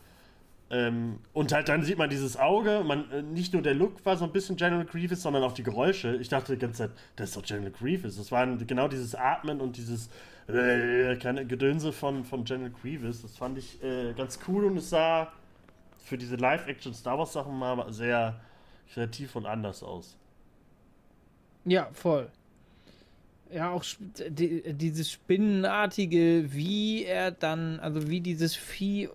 [0.70, 4.18] Ähm, und halt dann sieht man dieses Auge, man, äh, nicht nur der Look war
[4.18, 6.18] so ein bisschen General Grievous, sondern auch die Geräusche.
[6.18, 8.18] Ich dachte die ganze Zeit, das ist doch General Grievous.
[8.18, 10.10] Das waren genau dieses Atmen und dieses
[10.48, 13.22] äh, Gedönse von, von General Grievous.
[13.22, 15.32] Das fand ich äh, ganz cool und es sah
[16.04, 18.40] für diese Live-Action-Star Wars-Sachen mal sehr
[18.94, 20.18] kreativ und anders aus.
[21.64, 22.30] Ja, voll.
[23.54, 23.84] Ja, auch
[24.30, 29.10] die, dieses Spinnenartige, wie er dann, also wie dieses Vieh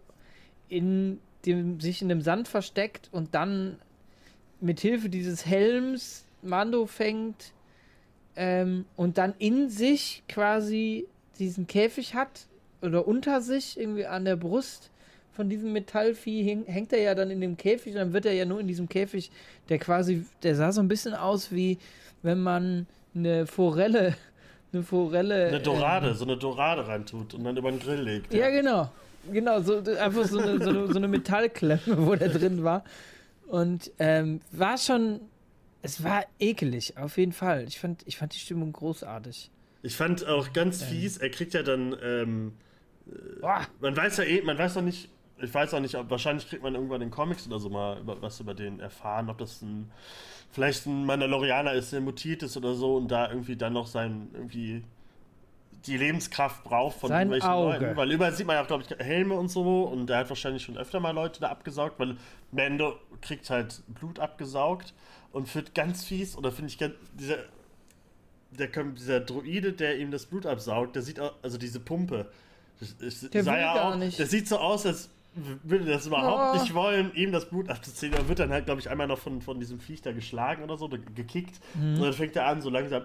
[0.68, 3.76] in dem, sich in dem Sand versteckt und dann
[4.60, 7.52] mit Hilfe dieses Helms Mando fängt
[8.36, 11.06] ähm, und dann in sich quasi
[11.38, 12.46] diesen Käfig hat
[12.80, 14.90] oder unter sich irgendwie an der Brust
[15.32, 18.44] von diesem Metallvieh häng, hängt er ja dann in dem Käfig, dann wird er ja
[18.44, 19.30] nur in diesem Käfig,
[19.68, 21.78] der quasi, der sah so ein bisschen aus wie
[22.22, 24.14] wenn man eine Forelle,
[24.72, 25.48] eine Forelle.
[25.48, 28.32] Eine Dorade, ähm, so eine Dorade reintut und dann über den Grill legt.
[28.32, 28.90] Ja, ja genau.
[29.30, 32.84] Genau, so, einfach so eine, so, eine, so eine Metallklemme, wo der drin war.
[33.46, 35.20] Und ähm, war schon,
[35.82, 37.64] es war ekelig, auf jeden Fall.
[37.68, 39.50] Ich fand, ich fand die Stimmung großartig.
[39.82, 40.88] Ich fand auch ganz ähm.
[40.88, 42.52] fies, er kriegt ja dann, ähm,
[43.80, 45.08] man weiß ja eh, man weiß noch nicht,
[45.38, 48.22] ich weiß auch nicht, ob, wahrscheinlich kriegt man irgendwann in Comics oder so mal über,
[48.22, 49.90] was über den erfahren, ob das ein,
[50.52, 54.30] vielleicht ein Mandalorianer ist, der mutiert ist oder so und da irgendwie dann noch sein,
[54.34, 54.84] irgendwie
[55.86, 57.78] die Lebenskraft braucht von Sein irgendwelchen Auge.
[57.78, 57.96] Leuten.
[57.96, 60.76] Weil überall sieht man ja, glaube ich, Helme und so und der hat wahrscheinlich schon
[60.76, 62.16] öfter mal Leute da abgesaugt, weil
[62.52, 64.94] Mando kriegt halt Blut abgesaugt
[65.32, 67.38] und führt ganz fies, oder finde ich ganz, dieser,
[68.50, 72.30] der, dieser Droide, der ihm das Blut absaugt, der sieht auch, also diese Pumpe,
[72.80, 74.18] das, der will ja gar auch, nicht.
[74.18, 76.60] Der sieht so aus, als würde das überhaupt oh.
[76.60, 78.12] nicht wollen, ihm das Blut abzuziehen.
[78.12, 80.76] Er wird dann halt, glaube ich, einmal noch von, von diesem Viech da geschlagen oder
[80.76, 81.60] so, gekickt.
[81.74, 81.94] Mhm.
[81.94, 83.04] Und dann fängt er an, so langsam.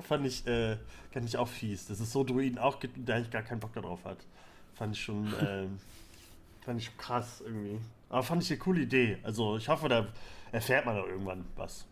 [0.00, 0.76] Fand ich, äh,
[1.10, 1.86] fand ich auch fies.
[1.86, 4.18] Das ist so Druiden auch gibt, der eigentlich gar keinen Bock darauf hat.
[4.74, 5.66] Fand ich schon, äh,
[6.64, 7.80] fand ich krass irgendwie.
[8.10, 9.18] Aber fand ich eine coole Idee.
[9.24, 10.06] Also ich hoffe, da
[10.52, 11.84] erfährt man doch irgendwann was.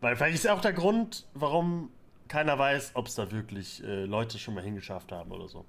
[0.00, 1.90] Weil vielleicht ist auch der Grund, warum
[2.28, 5.64] keiner weiß, ob es da wirklich äh, Leute schon mal hingeschafft haben oder so.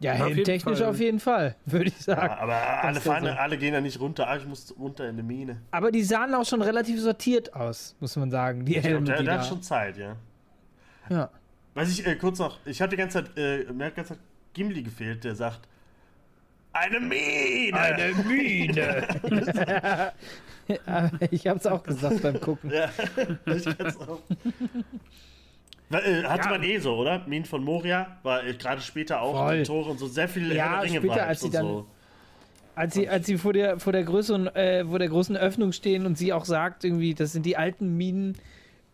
[0.00, 2.28] Ja, helmtechnisch auf jeden Fall, würde ich sagen.
[2.28, 3.30] Ja, aber alle, fahren, so.
[3.30, 4.28] alle gehen ja nicht runter.
[4.28, 5.60] Ah, ich muss runter in eine Mine.
[5.72, 8.64] Aber die sahen auch schon relativ sortiert aus, muss man sagen.
[8.64, 10.14] Die Helme, der, der hat schon Zeit, ja.
[11.10, 11.30] Ja.
[11.74, 14.14] Weiß ich, äh, kurz noch, ich hatte die ganze Zeit, äh, mir hat die ganze
[14.14, 15.68] Zeit Gimli gefehlt, der sagt,
[16.72, 17.76] eine Mine!
[17.76, 20.12] Eine Mine!
[21.30, 22.70] ich hab's auch gesagt beim Gucken.
[22.70, 22.90] Ja,
[23.46, 24.20] ich kann's auch.
[25.90, 26.50] Äh, hatte ja.
[26.50, 27.26] man eh so, oder?
[27.26, 29.62] Minen von Moria war äh, gerade später auch Voll.
[29.62, 31.86] Tore und so sehr viele ja, Ringe später, als sie dann, so.
[32.74, 36.04] Als sie, als sie vor der, vor der größeren, äh, vor der großen Öffnung stehen
[36.06, 38.36] und sie auch sagt, irgendwie, das sind die alten Minen.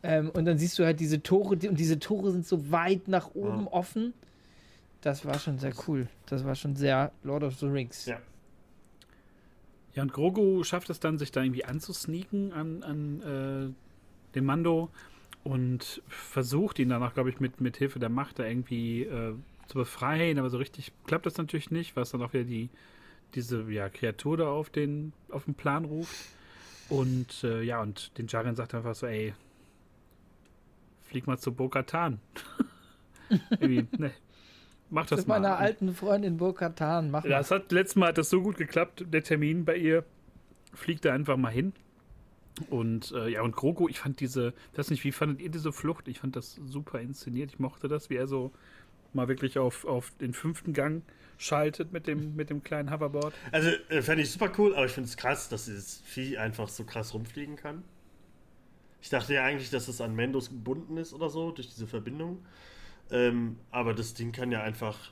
[0.02, 3.08] Ähm, und dann siehst du halt diese Tore, die, und diese Tore sind so weit
[3.08, 3.72] nach oben ja.
[3.72, 4.14] offen.
[5.00, 6.08] Das war schon sehr cool.
[6.26, 8.06] Das war schon sehr Lord of the Rings.
[8.06, 8.18] Ja.
[9.94, 14.90] Ja, und Grogu schafft es dann, sich da irgendwie anzusneaken an, an äh, dem Mando
[15.44, 19.34] und versucht ihn danach, glaube ich, mit, mit Hilfe der Macht da irgendwie äh,
[19.66, 22.70] zu befreien, aber so richtig klappt das natürlich nicht, was dann auch wieder die,
[23.34, 26.16] diese ja, Kreatur da auf den, auf den Plan ruft.
[26.88, 29.34] Und äh, ja, und den Jaren sagt einfach so, ey,
[31.02, 32.20] flieg mal zu Bo-Katan.
[33.50, 34.12] Irgendwie, ne,
[34.90, 35.40] mach das Mit mal.
[35.40, 39.22] meiner alten Freundin Bo-Katan, mach Das hat, letztes Mal hat das so gut geklappt, der
[39.22, 40.04] Termin bei ihr.
[40.72, 41.72] Fliegt da einfach mal hin.
[42.70, 45.72] Und äh, ja, und Grogu, ich fand diese, ich weiß nicht, wie fandet ihr diese
[45.72, 46.06] Flucht?
[46.08, 47.50] Ich fand das super inszeniert.
[47.52, 48.52] Ich mochte das, wie er so
[49.12, 51.02] mal wirklich auf, auf den fünften Gang
[51.36, 53.34] schaltet mit dem, mit dem kleinen Hoverboard.
[53.50, 56.68] Also, äh, fände ich super cool, aber ich finde es krass, dass dieses Vieh einfach
[56.68, 57.82] so krass rumfliegen kann.
[59.02, 62.44] Ich dachte ja eigentlich, dass es an Mendos gebunden ist oder so, durch diese Verbindung.
[63.10, 65.10] Ähm, aber das Ding kann ja einfach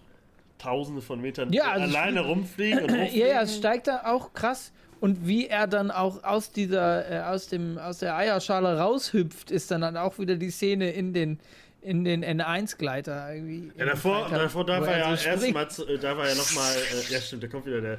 [0.58, 3.14] tausende von Metern ja, also alleine rumfliegen, und rumfliegen.
[3.20, 4.72] Ja, ja, es steigt da auch krass
[5.02, 9.72] und wie er dann auch aus dieser, äh, aus dem, aus der Eierschale raushüpft, ist
[9.72, 11.40] dann, dann auch wieder die Szene in den,
[11.80, 13.72] in den N1-Gleiter irgendwie.
[13.76, 15.66] Ja, davor, davor da war ja so erstmal,
[16.00, 17.98] da war ja nochmal, äh, ja stimmt, da kommt wieder der,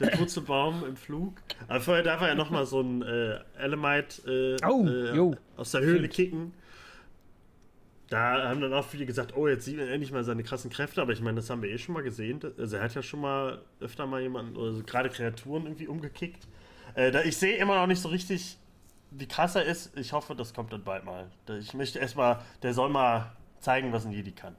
[0.00, 1.34] der Purzelbaum im Flug.
[1.68, 5.82] Aber vorher darf er ja nochmal so ein äh, Elamite äh, Oh, äh, aus der
[5.82, 6.14] Höhle Stimmt.
[6.14, 6.52] kicken.
[8.14, 11.02] Da haben dann auch viele gesagt, oh, jetzt sieht man endlich mal seine krassen Kräfte,
[11.02, 12.38] aber ich meine, das haben wir eh schon mal gesehen.
[12.56, 16.46] Also er hat ja schon mal öfter mal jemanden, oder so gerade Kreaturen irgendwie umgekickt.
[16.94, 18.56] Äh, da, ich sehe immer noch nicht so richtig,
[19.10, 19.98] wie krass er ist.
[19.98, 21.28] Ich hoffe, das kommt dann bald mal.
[21.58, 24.54] Ich möchte erstmal, der soll mal zeigen, was ein Jedi kann.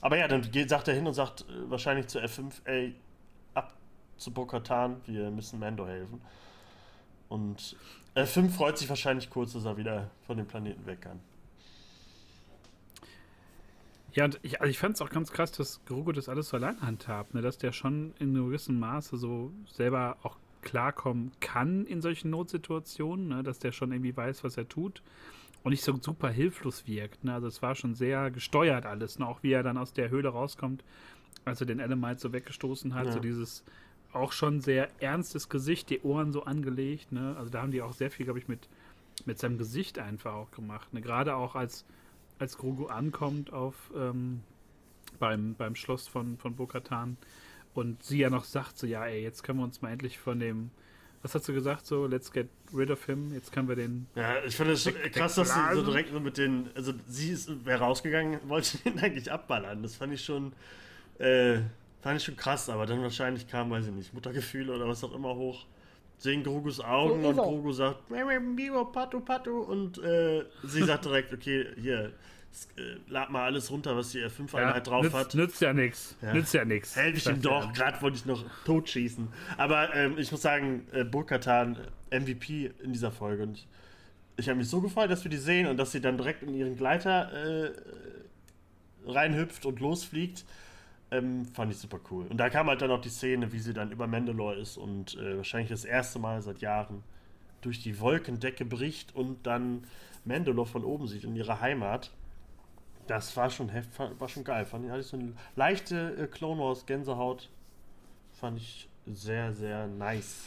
[0.00, 2.96] Aber ja, dann geht, sagt er hin und sagt äh, wahrscheinlich zu F5, ey,
[3.54, 3.74] ab
[4.16, 6.20] zu Bo-Katan, wir müssen Mando helfen.
[7.28, 7.76] Und
[8.16, 11.20] F5 freut sich wahrscheinlich kurz, dass er wieder von dem Planeten weg kann.
[14.16, 16.56] Ja, und ich, also ich fand es auch ganz krass, dass Grogu das alles so
[16.56, 17.42] allein handhabt, ne?
[17.42, 23.28] dass der schon in einem gewissen Maße so selber auch klarkommen kann in solchen Notsituationen,
[23.28, 23.42] ne?
[23.42, 25.02] dass der schon irgendwie weiß, was er tut
[25.62, 27.24] und nicht so super hilflos wirkt.
[27.24, 27.34] Ne?
[27.34, 29.26] Also es war schon sehr gesteuert alles, ne?
[29.26, 30.82] auch wie er dann aus der Höhle rauskommt,
[31.44, 33.12] als er den Element so weggestoßen hat, Ja.
[33.12, 33.64] so dieses
[34.14, 37.12] auch schon sehr ernstes Gesicht, die Ohren so angelegt.
[37.12, 37.36] Ne?
[37.36, 38.66] Also da haben die auch sehr viel, glaube ich, mit,
[39.26, 40.94] mit seinem Gesicht einfach auch gemacht.
[40.94, 41.02] Ne?
[41.02, 41.84] Gerade auch als
[42.38, 44.42] als Grogu ankommt auf ähm,
[45.18, 47.16] beim, beim Schloss von, von Bo-Katan
[47.74, 50.38] und sie ja noch sagt so, ja ey, jetzt können wir uns mal endlich von
[50.40, 50.70] dem,
[51.22, 54.44] was hast du gesagt, so, let's get rid of him, jetzt können wir den, Ja,
[54.44, 56.70] ich finde es krass, dass sie so direkt mit den.
[56.74, 59.82] Also, sie ist, wäre rausgegangen, wollte ihn eigentlich abballern.
[59.82, 60.52] Das fand ich schon.
[61.18, 61.60] Äh,
[62.00, 65.14] fand ich schon krass, aber dann wahrscheinlich kam, weiß ich nicht, Muttergefühle oder was auch
[65.14, 65.66] immer hoch.
[66.18, 67.36] Sehen Grogus Augen So und.
[67.36, 67.98] Grogu sagt,
[68.56, 69.60] Bibo, Patu, Patu.
[69.60, 72.12] Und äh, sie sagt direkt, okay, hier,
[72.76, 75.34] äh, lad mal alles runter, was die F5-Einheit drauf nützt, hat.
[75.34, 76.32] nützt ja nichts, Ja.
[76.32, 76.96] nützt ja nichts.
[76.96, 79.28] Hält ich ihm doch, gerade wollte ich noch totschießen.
[79.58, 81.76] Aber ähm, ich muss sagen, äh, Burkatan
[82.10, 83.42] MVP in dieser Folge.
[83.42, 83.68] Und ich,
[84.38, 86.54] ich habe mich so gefreut, dass wir die sehen und dass sie dann direkt in
[86.54, 87.30] ihren Gleiter
[87.66, 87.72] äh,
[89.06, 90.44] reinhüpft und losfliegt.
[91.10, 92.26] Ähm, fand ich super cool.
[92.26, 95.16] Und da kam halt dann auch die Szene, wie sie dann über Mandalore ist und
[95.16, 97.04] äh, wahrscheinlich das erste Mal seit Jahren
[97.60, 99.84] durch die Wolkendecke bricht und dann
[100.24, 102.10] Mandalore von oben sieht in ihrer Heimat.
[103.06, 104.64] Das war schon heft, war schon geil.
[104.64, 107.50] Fand ich, hatte ich so eine leichte äh, Clone Wars Gänsehaut.
[108.32, 110.42] Fand ich sehr, sehr nice.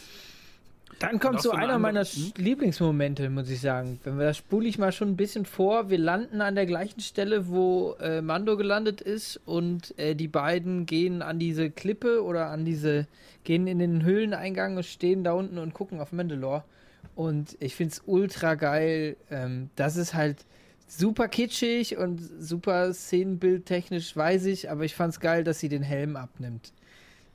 [0.98, 2.34] Dann kommt so so eine einer meiner Hm?
[2.38, 4.00] Lieblingsmomente, muss ich sagen.
[4.04, 5.90] Wenn wir das spule ich mal schon ein bisschen vor.
[5.90, 10.86] Wir landen an der gleichen Stelle, wo äh, Mando gelandet ist und äh, die beiden
[10.86, 13.08] gehen an diese Klippe oder an diese,
[13.44, 16.64] gehen in den Höhleneingang und stehen da unten und gucken auf Mandalore.
[17.16, 19.16] Und ich finde es ultra geil.
[19.30, 20.46] Ähm, das ist halt
[20.88, 25.84] super kitschig und super szenenbildtechnisch, weiß ich, aber ich fand es geil, dass sie den
[25.84, 26.74] Helm abnimmt.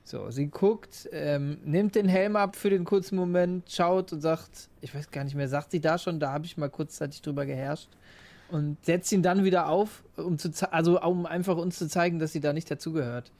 [0.06, 4.68] So, sie guckt, ähm, nimmt den Helm ab für den kurzen Moment, schaut und sagt,
[4.82, 7.46] ich weiß gar nicht mehr, sagt sie da schon, da habe ich mal kurzzeitig drüber
[7.46, 7.88] geherrscht.
[8.50, 12.32] Und setzt ihn dann wieder auf, um zu also um einfach uns zu zeigen, dass
[12.32, 13.32] sie da nicht dazugehört.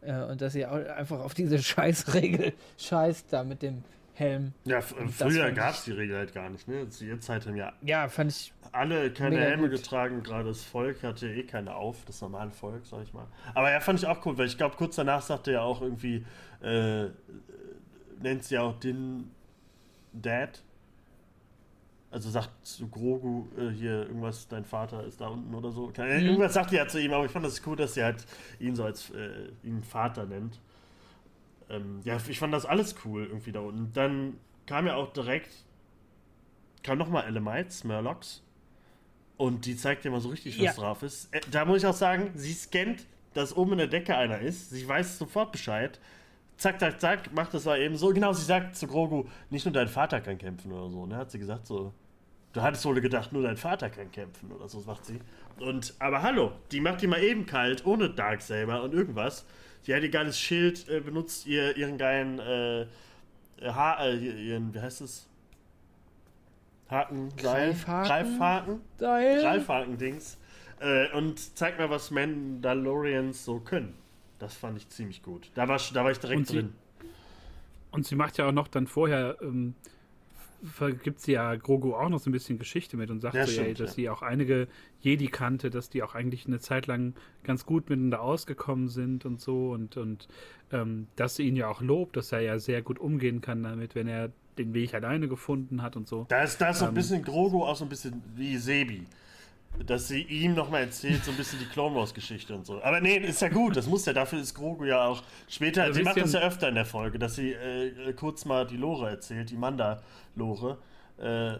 [0.00, 3.82] Äh, und dass sie einfach auf diese Scheißregel scheißt da mit dem
[4.14, 4.52] Helm.
[4.64, 6.68] Ja, früher gab es die Regel halt gar nicht.
[6.68, 6.88] Ne?
[6.90, 9.78] Zu ihrer Zeit haben ja Ja, fand ich alle keine Helme gut.
[9.78, 10.22] getragen.
[10.22, 12.04] Gerade das Volk hatte eh keine auf.
[12.04, 13.26] Das normale Volk, sag ich mal.
[13.54, 16.26] Aber ja, fand ich auch cool, weil ich glaube, kurz danach sagte er auch irgendwie,
[16.62, 17.06] äh,
[18.20, 19.30] nennt sie auch den
[20.12, 20.62] Dad.
[22.10, 25.86] Also sagt zu Grogu äh, hier irgendwas, dein Vater ist da unten oder so.
[25.88, 26.04] Mhm.
[26.04, 28.26] Irgendwas sagt die ja zu ihm, aber ich fand das cool, dass sie halt
[28.60, 30.60] ihn so als äh, ihn Vater nennt.
[31.72, 33.92] Ähm, ja, ich fand das alles cool irgendwie da unten.
[33.92, 34.34] Dann
[34.66, 35.50] kam ja auch direkt,
[36.82, 38.42] kam nochmal Elemites, Murlocs.
[39.38, 40.72] Und die zeigt dir mal so richtig, was Ja.
[40.74, 41.34] drauf ist.
[41.34, 44.70] Äh, da muss ich auch sagen, sie scannt, dass oben in der Decke einer ist.
[44.70, 45.98] Sie weiß sofort Bescheid.
[46.58, 48.10] Zack, zack, zack, macht das mal eben so.
[48.12, 51.06] Genau, sie sagt zu Grogu, nicht nur dein Vater kann kämpfen oder so.
[51.06, 51.16] Ne?
[51.16, 51.92] Hat sie gesagt so.
[52.52, 55.18] Du hattest wohl gedacht, nur dein Vater kann kämpfen oder so, sagt sie.
[55.58, 59.46] Und, aber hallo, die macht die mal eben kalt, ohne Darksaber und irgendwas.
[59.86, 62.86] Die hat ihr geiles Schild, äh, benutzt ihr ihren geilen, äh,
[63.64, 65.28] ha äh, ihren, wie heißt es?
[66.88, 68.80] Haken, Seil, Greifhaken?
[68.98, 70.38] Greifhaken-Dings.
[70.80, 73.94] Äh, und zeig mal, was Mandalorians so können.
[74.38, 75.50] Das fand ich ziemlich gut.
[75.54, 76.72] Da war, da war ich direkt Und sie- drin.
[77.92, 79.74] Und sie macht ja auch noch dann vorher, ähm,
[81.02, 83.52] gibt sie ja Grogu auch noch so ein bisschen Geschichte mit und sagt Ja, so,
[83.52, 83.94] stimmt, dass ja.
[83.96, 84.68] sie auch einige
[85.00, 89.40] Jedi kannte, dass die auch eigentlich eine Zeit lang ganz gut miteinander ausgekommen sind und
[89.40, 90.28] so und, und
[90.70, 93.94] ähm, dass sie ihn ja auch lobt, dass er ja sehr gut umgehen kann damit,
[93.94, 96.26] wenn er den Weg alleine gefunden hat und so.
[96.28, 99.06] Da ist, da ist so ein Ähm, bisschen Grogu auch so ein bisschen wie Sebi.
[99.86, 102.82] Dass sie ihm nochmal erzählt, so ein bisschen die Clone Wars Geschichte und so.
[102.82, 106.02] Aber nee, ist ja gut, das muss ja, dafür ist Grogu ja auch später, sie
[106.02, 109.50] macht das ja öfter in der Folge, dass sie äh, kurz mal die Lore erzählt,
[109.50, 110.78] die Manda-Lore.
[111.18, 111.54] Äh,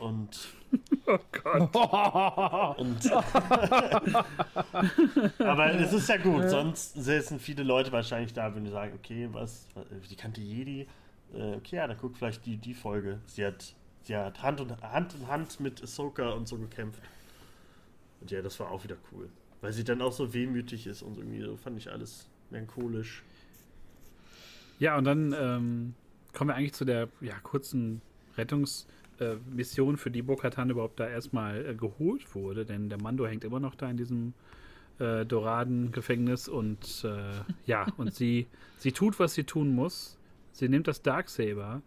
[0.00, 0.48] Und.
[1.06, 1.74] Oh Gott.
[2.78, 3.12] und
[5.38, 9.28] aber es ist ja gut, sonst sitzen viele Leute wahrscheinlich da, wenn die sagen, okay,
[9.32, 9.68] was,
[10.10, 10.86] die kannte Jedi.
[11.34, 13.20] Äh, okay, ja, dann guck vielleicht die, die Folge.
[13.26, 17.02] Sie hat, sie hat Hand, und, Hand in Hand mit Ahsoka und so gekämpft.
[18.22, 19.28] Und ja, das war auch wieder cool.
[19.60, 23.24] Weil sie dann auch so wehmütig ist und irgendwie so fand ich alles melancholisch.
[24.78, 25.94] Ja, und dann ähm,
[26.32, 28.00] kommen wir eigentlich zu der ja, kurzen
[28.36, 33.42] Rettungsmission, äh, für die Bokatan überhaupt da erstmal äh, geholt wurde, denn der Mando hängt
[33.42, 34.34] immer noch da in diesem
[35.00, 38.46] äh, Doraden-Gefängnis und äh, ja, und sie,
[38.78, 40.16] sie tut, was sie tun muss.
[40.52, 41.82] Sie nimmt das Darksaber,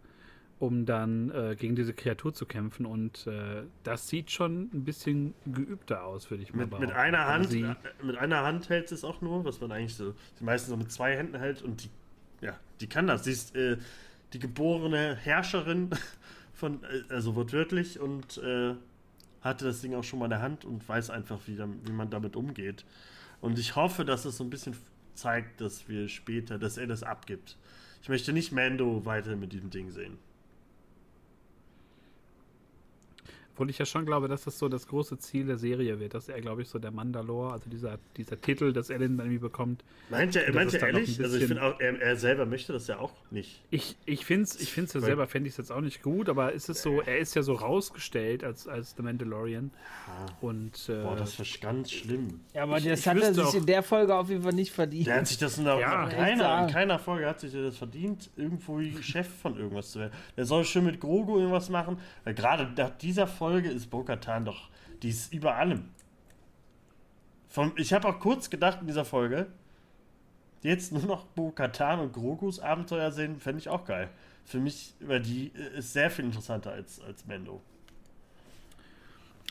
[0.58, 5.34] um dann äh, gegen diese Kreatur zu kämpfen und äh, das sieht schon ein bisschen
[5.44, 6.88] geübter aus, würde ich mal mit, behaupten.
[6.88, 9.70] mit einer Hand, Sie, äh, mit einer Hand hält sie es auch nur, was man
[9.72, 11.90] eigentlich so, die meisten so mit zwei Händen hält und die,
[12.40, 13.24] ja, die kann das.
[13.24, 13.76] Sie ist äh,
[14.32, 15.90] die geborene Herrscherin
[16.54, 18.74] von, äh, also wortwörtlich und äh,
[19.42, 22.08] hatte das Ding auch schon mal in der Hand und weiß einfach, wie, wie man
[22.08, 22.86] damit umgeht.
[23.42, 24.74] Und ich hoffe, dass es so ein bisschen
[25.14, 27.56] zeigt, dass wir später, dass er das abgibt.
[28.02, 30.18] Ich möchte nicht Mando weiter mit diesem Ding sehen.
[33.56, 36.28] Obwohl ich ja schon glaube, dass das so das große Ziel der Serie wird, dass
[36.28, 39.40] er, glaube ich, so der Mandalore, also dieser, dieser Titel, dass er den dann irgendwie
[39.46, 39.82] bekommt.
[40.10, 41.18] Meint er, meint es er ehrlich?
[41.22, 43.62] Also ich finde auch, er, er selber möchte das ja auch nicht.
[43.70, 46.28] Ich, ich finde es ich find's ja selber, fände ich es jetzt auch nicht gut,
[46.28, 49.70] aber es ist so, er ist ja so rausgestellt als, als The Mandalorian.
[50.42, 52.40] Und äh, Boah, das war ganz schlimm.
[52.52, 54.52] Ja, aber Ich- das ich hat er sich auch- in der Folge auf jeden Fall
[54.52, 55.06] nicht verdient.
[55.06, 56.04] Der hat sich das in, der, Ja.
[56.04, 60.12] in, keiner, in keiner Folge hat sich das verdient, irgendwo Chef von irgendwas zu werden.
[60.36, 61.98] Der soll schön mit Grogu irgendwas machen.
[62.24, 64.68] Weil gerade nach dieser Folge ist Bo-Katan doch,
[65.02, 65.88] die ist über allem.
[67.48, 69.46] Vom, ich habe auch kurz gedacht in dieser Folge,
[70.62, 74.10] jetzt nur noch Bo-Katan und Grogus Abenteuer sehen, fände ich auch geil.
[74.44, 77.60] Für mich, weil die äh, ist sehr viel interessanter als, als Mendo.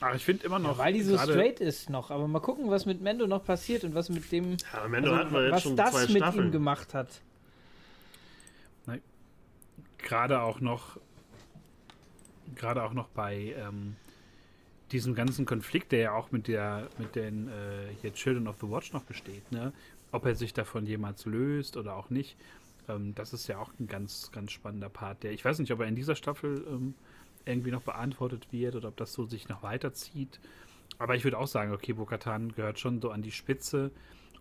[0.02, 0.78] ach, ich finde immer noch.
[0.78, 2.12] Ja, weil die so straight ist noch.
[2.12, 5.20] Aber mal gucken, was mit Mendo noch passiert und was mit dem, Ja, Mendo also,
[5.24, 6.46] hatten wir jetzt was schon das zwei mit Staffeln.
[6.48, 7.22] ihm gemacht hat.
[9.98, 11.00] gerade auch noch
[12.56, 13.96] gerade auch noch bei ähm,
[14.92, 18.70] diesem ganzen Konflikt, der ja auch mit der mit den äh, hier Children of the
[18.70, 19.74] Watch noch besteht, ne?
[20.12, 22.38] Ob er sich davon jemals löst oder auch nicht.
[22.88, 25.24] Ähm, das ist ja auch ein ganz ganz spannender Part.
[25.24, 26.94] Der ich weiß nicht, ob er in dieser Staffel ähm,
[27.46, 30.40] irgendwie noch beantwortet wird oder ob das so sich noch weiterzieht.
[30.98, 33.92] Aber ich würde auch sagen, okay, Bo-Katan gehört schon so an die Spitze.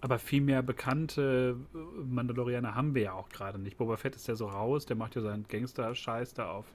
[0.01, 3.79] Aber viel mehr bekannte äh, Mandalorianer haben wir ja auch gerade nicht.
[3.79, 6.67] Boba Fett ist ja so raus, der macht ja seinen Gangster-Scheiß da auf,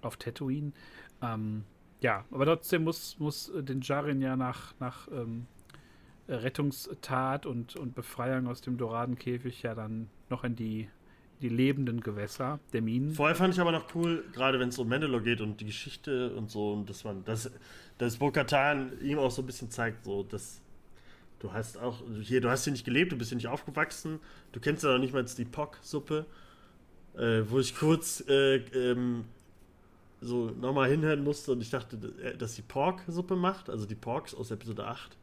[0.00, 0.72] auf Tatooine.
[1.22, 1.64] Ähm,
[2.00, 5.46] ja, aber trotzdem muss, muss äh, den Jarin ja nach, nach ähm,
[6.28, 10.88] Rettungstat und, und Befreiung aus dem Doradenkäfig ja dann noch in die,
[11.40, 13.14] die lebenden Gewässer der Minen.
[13.14, 16.34] Vorher fand ich aber noch cool, gerade wenn es um Mandalore geht und die Geschichte
[16.34, 17.50] und so, und dass man, dass,
[17.98, 20.60] dass Bo-Katan ihm auch so ein bisschen zeigt, so, dass
[21.38, 24.20] du hast auch, hier, du hast hier nicht gelebt, du bist hier nicht aufgewachsen,
[24.52, 26.26] du kennst ja noch nicht mal die Pock-Suppe,
[27.16, 29.24] äh, wo ich kurz äh, ähm,
[30.22, 34.34] so nochmal hinhören musste und ich dachte, äh, dass die Pork-Suppe macht, also die Porks
[34.34, 35.16] aus Episode 8.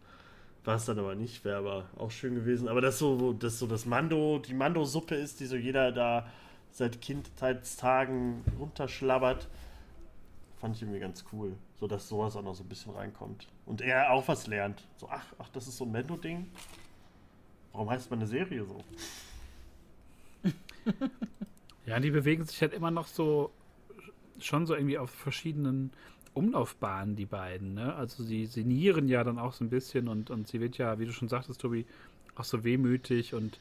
[0.65, 2.67] War es dann aber nicht, wäre aber auch schön gewesen.
[2.67, 6.27] Aber dass so, dass so das Mando, die Mando-Suppe ist, die so jeder da
[6.71, 9.47] seit Kindheitstagen runterschlabbert,
[10.59, 11.55] fand ich irgendwie ganz cool.
[11.79, 13.47] So dass sowas auch noch so ein bisschen reinkommt.
[13.65, 14.83] Und er auch was lernt.
[14.97, 16.51] So, ach, ach, das ist so ein Mando-Ding.
[17.71, 18.83] Warum heißt meine Serie so?
[21.89, 23.49] Ja, die bewegen sich halt immer noch so
[24.43, 25.91] schon so irgendwie auf verschiedenen
[26.33, 27.73] Umlaufbahnen, die beiden.
[27.73, 27.93] Ne?
[27.95, 31.05] Also sie sinnieren ja dann auch so ein bisschen und, und sie wird ja, wie
[31.05, 31.85] du schon sagtest, Tobi,
[32.35, 33.59] auch so wehmütig und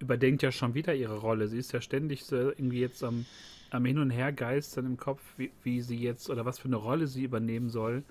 [0.00, 1.48] überdenkt ja schon wieder ihre Rolle.
[1.48, 3.26] Sie ist ja ständig so irgendwie jetzt am,
[3.70, 7.06] am Hin- und Hergeistern im Kopf, wie, wie sie jetzt oder was für eine Rolle
[7.06, 8.02] sie übernehmen soll.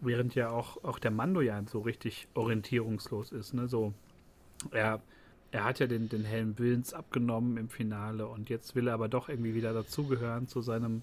[0.00, 3.54] Während ja auch, auch der Mando ja so richtig orientierungslos ist.
[3.54, 3.68] Ne?
[3.68, 3.94] So,
[4.70, 5.00] er,
[5.50, 9.08] er hat ja den, den hellen Willens abgenommen im Finale und jetzt will er aber
[9.08, 11.02] doch irgendwie wieder dazugehören zu seinem,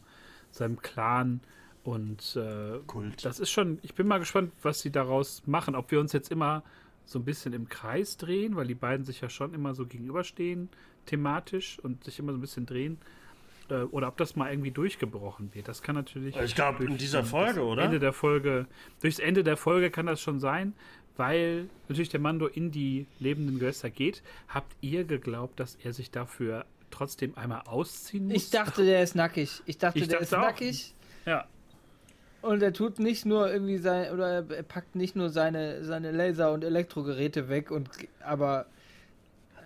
[0.51, 1.41] seinem Clan.
[1.83, 3.25] Und äh, Kult.
[3.25, 5.75] das ist schon, ich bin mal gespannt, was sie daraus machen.
[5.75, 6.63] Ob wir uns jetzt immer
[7.05, 10.69] so ein bisschen im Kreis drehen, weil die beiden sich ja schon immer so gegenüberstehen,
[11.07, 12.99] thematisch und sich immer so ein bisschen drehen.
[13.71, 15.67] Äh, oder ob das mal irgendwie durchgebrochen wird.
[15.67, 16.35] Das kann natürlich.
[16.35, 17.83] Ich glaube, in dieser Folge, oder?
[17.83, 18.67] Ende der Folge,
[19.01, 20.73] durchs Ende der Folge kann das schon sein,
[21.17, 24.21] weil natürlich der Mando in die lebenden Gewässer geht.
[24.47, 28.35] Habt ihr geglaubt, dass er sich dafür trotzdem einmal ausziehen muss?
[28.35, 29.61] Ich dachte, der ist nackig.
[29.65, 30.41] Ich dachte, Ich der dachte ist auch.
[30.41, 30.93] nackig.
[31.25, 31.45] Ja.
[32.41, 36.51] Und er tut nicht nur irgendwie sein, oder er packt nicht nur seine, seine Laser-
[36.51, 37.89] und Elektrogeräte weg und,
[38.23, 38.65] aber.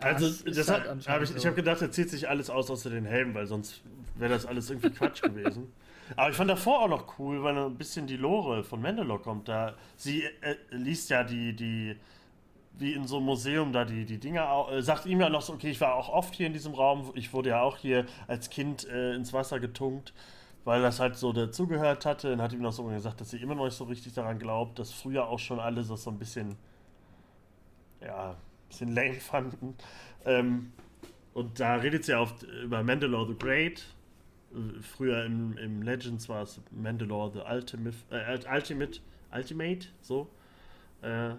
[0.01, 1.45] Also, das das halt hat, hab ich, anscheinend ich so.
[1.47, 3.81] habe gedacht, er zieht sich alles aus außer den Helm, weil sonst
[4.15, 5.71] wäre das alles irgendwie Quatsch gewesen.
[6.17, 9.47] Aber ich fand davor auch noch cool, weil ein bisschen die Lore von Mandalore kommt.
[9.47, 11.95] Da sie äh, liest ja die, die,
[12.77, 15.53] wie in so einem Museum da die, die Dinge, äh, sagt ihm ja noch so,
[15.53, 18.49] okay, ich war auch oft hier in diesem Raum, ich wurde ja auch hier als
[18.49, 20.13] Kind äh, ins Wasser getunkt,
[20.63, 22.29] weil das halt so dazugehört hatte.
[22.29, 24.79] Dann hat ihm noch so gesagt, dass sie immer noch nicht so richtig daran glaubt,
[24.79, 26.55] dass früher auch schon alle das so ein bisschen,
[28.01, 28.35] ja, ein
[28.67, 29.75] bisschen lame fanden.
[30.25, 30.73] Ähm,
[31.33, 33.85] und da redet sie oft über Mandalore the Great.
[34.81, 39.01] Früher im, im Legends war es Mandalore the Ultimate, äh, Ultimate,
[39.33, 40.29] Ultimate, so.
[41.01, 41.31] Äh,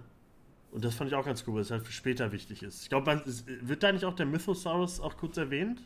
[0.77, 2.83] und das fand ich auch ganz cool, weil es halt für später wichtig ist.
[2.83, 3.23] Ich glaube,
[3.63, 5.81] wird da nicht auch der Mythosaurus auch kurz erwähnt?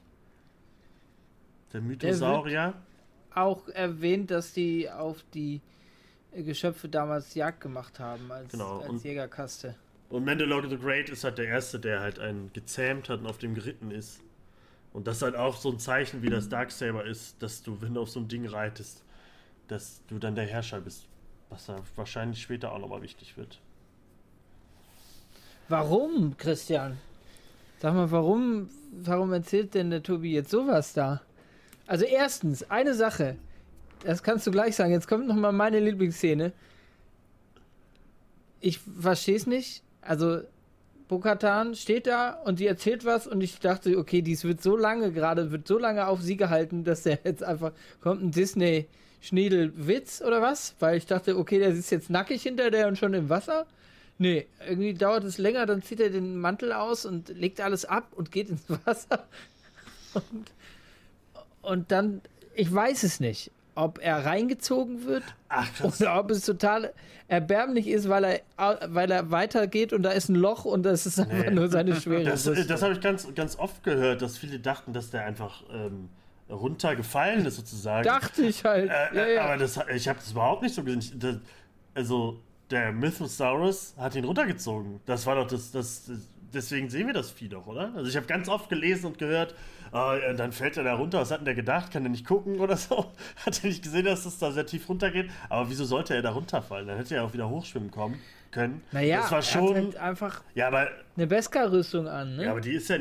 [1.73, 2.75] Der Mythosaurier?
[3.31, 5.61] Der auch erwähnt, dass die auf die
[6.33, 8.81] Geschöpfe damals Jagd gemacht haben als, genau.
[8.81, 9.77] als und, Jägerkaste.
[10.09, 13.39] Und Mandalore the Great ist halt der Erste, der halt einen gezähmt hat und auf
[13.39, 14.21] dem geritten ist.
[14.93, 17.95] Und das ist halt auch so ein Zeichen, wie das Darksaber ist, dass du, wenn
[17.95, 19.05] du auf so ein Ding reitest,
[19.69, 21.07] dass du dann der Herrscher bist.
[21.49, 23.61] Was da wahrscheinlich später auch nochmal wichtig wird.
[25.71, 26.99] Warum, Christian?
[27.81, 31.23] Sag mal, warum, warum erzählt denn der Tobi jetzt sowas da?
[31.87, 33.37] Also erstens, eine Sache.
[34.05, 34.91] Das kannst du gleich sagen.
[34.91, 36.53] Jetzt kommt nochmal meine Lieblingsszene.
[38.61, 39.85] Ich verstehe es nicht.
[40.01, 40.41] Also,
[41.07, 45.13] Bokatan steht da und die erzählt was und ich dachte, okay, dies wird so lange
[45.13, 48.89] gerade, wird so lange auf sie gehalten, dass der jetzt einfach kommt ein Disney
[49.21, 50.75] Schniedelwitz oder was?
[50.81, 53.67] Weil ich dachte, okay, der sitzt jetzt nackig hinter der und schon im Wasser.
[54.21, 58.09] Nee, irgendwie dauert es länger, dann zieht er den Mantel aus und legt alles ab
[58.15, 59.25] und geht ins Wasser.
[60.13, 60.53] Und,
[61.63, 62.21] und dann,
[62.55, 66.93] ich weiß es nicht, ob er reingezogen wird Ach, oder ob es total
[67.29, 68.25] erbärmlich ist, weil
[68.59, 71.51] er, weil er weitergeht und da ist ein Loch und das ist einfach nee.
[71.53, 72.25] nur seine Schwere.
[72.25, 76.11] Das, das habe ich ganz, ganz oft gehört, dass viele dachten, dass der einfach ähm,
[76.51, 78.05] runtergefallen ist sozusagen.
[78.05, 78.91] Dachte ich halt.
[78.91, 79.45] Äh, ja, ja.
[79.45, 81.19] Aber das, ich habe das überhaupt nicht so gesehen.
[81.21, 81.37] Das,
[81.95, 82.39] also
[82.71, 85.01] der Mythosaurus hat ihn runtergezogen.
[85.07, 86.11] Das war doch das, das,
[86.53, 87.93] deswegen sehen wir das Vieh doch, oder?
[87.95, 89.55] Also ich habe ganz oft gelesen und gehört,
[89.93, 91.93] äh, dann fällt er da runter, was hat denn der gedacht?
[91.93, 93.11] Kann er nicht gucken oder so?
[93.45, 95.31] Hat er nicht gesehen, dass es da sehr tief runtergeht?
[95.49, 96.87] Aber wieso sollte er da runterfallen?
[96.87, 98.21] Dann hätte er auch wieder hochschwimmen kommen
[98.53, 98.83] können.
[98.93, 102.45] Naja, das war schon, er hat halt einfach ja, aber, eine Beskar-Rüstung an, ne?
[102.45, 102.99] Ja, aber die ist ja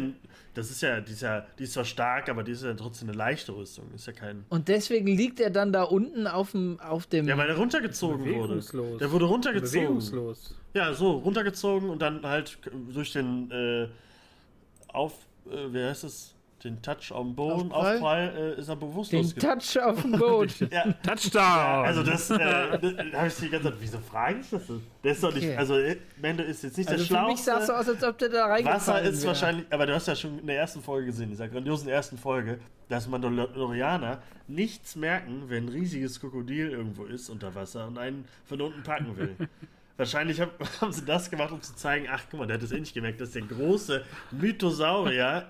[0.54, 3.10] das ist ja, die ist ja, die ist zwar stark, aber die ist ja trotzdem
[3.10, 3.86] eine leichte Rüstung.
[3.94, 4.46] Ist ja kein.
[4.50, 7.28] Und deswegen liegt er dann da unten auf dem, auf dem.
[7.28, 8.98] Ja, weil er runtergezogen wurde.
[8.98, 9.82] Der wurde runtergezogen.
[9.82, 10.56] Bewegungslos.
[10.74, 12.58] Ja, so, runtergezogen und dann halt
[12.94, 13.88] durch den äh,
[14.88, 15.14] auf,
[15.50, 16.36] äh, wie heißt es?
[16.64, 19.34] Den Touch am Boden, Aufprall, Aufprall äh, ist er bewusstlos.
[19.34, 20.70] Den Touch auf dem Boden.
[20.72, 20.92] ja.
[21.04, 21.44] Touchdown!
[21.44, 24.62] Ja, also das, äh, das habe ich die ganze Zeit, wieso frage ich das?
[25.04, 25.56] Der ist doch nicht, okay.
[25.56, 25.78] also
[26.18, 27.26] Mendo ist jetzt nicht also der Schlauste.
[27.26, 29.28] Für mich sah es so aus, als ob der da reingefallen Wasser ist wäre.
[29.28, 32.18] wahrscheinlich, aber du hast ja schon in der ersten Folge gesehen, in dieser grandiosen ersten
[32.18, 38.26] Folge, dass Mandalorianer nichts merken, wenn ein riesiges Krokodil irgendwo ist unter Wasser und einen
[38.46, 39.36] von unten packen will.
[39.98, 42.80] Wahrscheinlich haben sie das gemacht, um zu zeigen, ach guck mal, der hat es eh
[42.80, 45.46] nicht gemerkt, dass der große Mythosaurier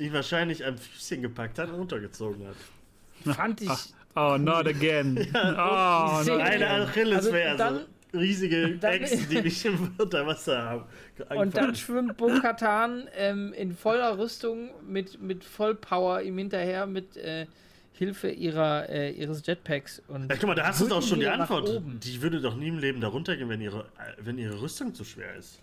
[0.00, 3.36] ihn wahrscheinlich am Füßchen gepackt hat und runtergezogen hat.
[3.36, 3.70] Fand ich.
[4.16, 5.16] Oh, not again.
[5.34, 7.64] ja, oh, not eine Achillesferse.
[7.64, 7.80] Also
[8.12, 10.84] riesige Echsen, die mich im Unterwasser haben.
[11.28, 17.46] Und dann schwimmt Bo-Katan ähm, in voller Rüstung mit, mit Vollpower ihm hinterher mit äh,
[17.92, 20.02] Hilfe ihrer, äh, ihres Jetpacks.
[20.08, 21.82] Und ja, guck mal, da hast du doch schon die Antwort.
[22.02, 23.86] Die würde doch nie im Leben darunter gehen, wenn ihre,
[24.18, 25.60] wenn ihre Rüstung zu schwer ist.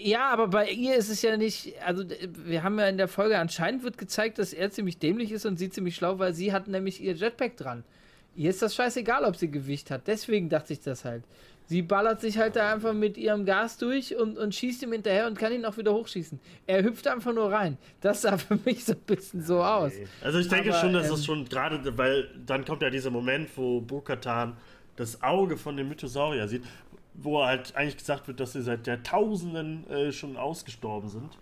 [0.00, 2.04] Ja, aber bei ihr ist es ja nicht, also
[2.44, 5.58] wir haben ja in der Folge anscheinend wird gezeigt, dass er ziemlich dämlich ist und
[5.58, 7.82] sie ziemlich schlau, weil sie hat nämlich ihr Jetpack dran.
[8.36, 10.06] Ihr ist das scheißegal, ob sie Gewicht hat.
[10.06, 11.24] Deswegen dachte ich das halt.
[11.66, 15.26] Sie ballert sich halt da einfach mit ihrem Gas durch und, und schießt ihm hinterher
[15.26, 16.38] und kann ihn auch wieder hochschießen.
[16.66, 17.76] Er hüpft einfach nur rein.
[18.00, 19.92] Das sah für mich so ein bisschen so aus.
[20.22, 23.10] Also ich denke Aber, schon, dass ähm, das schon gerade, weil dann kommt ja dieser
[23.10, 24.56] Moment, wo Bo-Katan
[24.94, 26.62] das Auge von dem Mythosaurier sieht
[27.20, 31.38] wo halt eigentlich gesagt wird, dass sie seit Jahrtausenden äh, schon ausgestorben sind.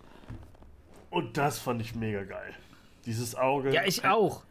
[1.09, 2.53] Und das fand ich mega geil.
[3.05, 3.73] Dieses Auge.
[3.73, 4.43] Ja, ich auch.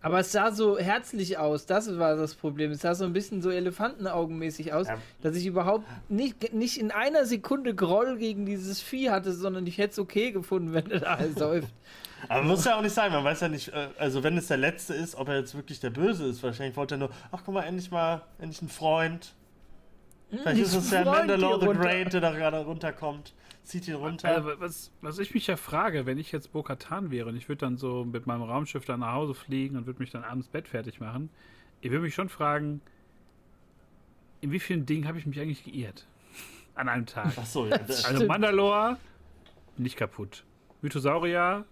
[0.00, 2.72] Aber es sah so herzlich aus, das war das Problem.
[2.72, 4.98] Es sah so ein bisschen so Elefantenaugenmäßig aus, ja.
[5.20, 9.78] dass ich überhaupt nicht, nicht in einer Sekunde Groll gegen dieses Vieh hatte, sondern ich
[9.78, 11.72] hätte es okay gefunden, wenn er da säuft.
[12.28, 14.56] Aber muss ja auch nicht sein, man weiß ja nicht, äh, also wenn es der
[14.56, 16.42] Letzte ist, ob er jetzt wirklich der Böse ist.
[16.42, 19.34] Wahrscheinlich wollte er nur, ach guck mal, endlich mal, endlich ein Freund.
[20.32, 23.34] Vielleicht ist es ja Mandalore the Great, der da gerade runterkommt.
[23.64, 24.28] Zieht ihn runter.
[24.28, 27.60] Also, was, was ich mich ja frage, wenn ich jetzt Bo-Katan wäre und ich würde
[27.60, 30.68] dann so mit meinem Raumschiff dann nach Hause fliegen und würde mich dann abends Bett
[30.68, 31.30] fertig machen,
[31.80, 32.80] ich würde mich schon fragen,
[34.40, 36.06] in wie vielen Dingen habe ich mich eigentlich geirrt?
[36.74, 37.34] An einem Tag.
[37.36, 38.96] Ach so, ja, also Mandalore,
[39.76, 40.44] nicht kaputt.
[40.80, 41.64] Mythosaurier,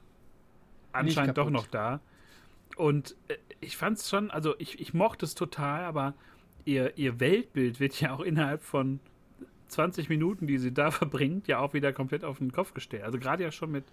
[0.92, 2.00] anscheinend doch noch da.
[2.76, 6.14] Und äh, ich fand es schon, also ich, ich mochte es total, aber
[6.64, 9.00] ihr, ihr Weltbild wird ja auch innerhalb von
[9.68, 13.04] 20 Minuten, die sie da verbringt, ja auch wieder komplett auf den Kopf gestellt.
[13.04, 13.84] Also gerade ja schon mit,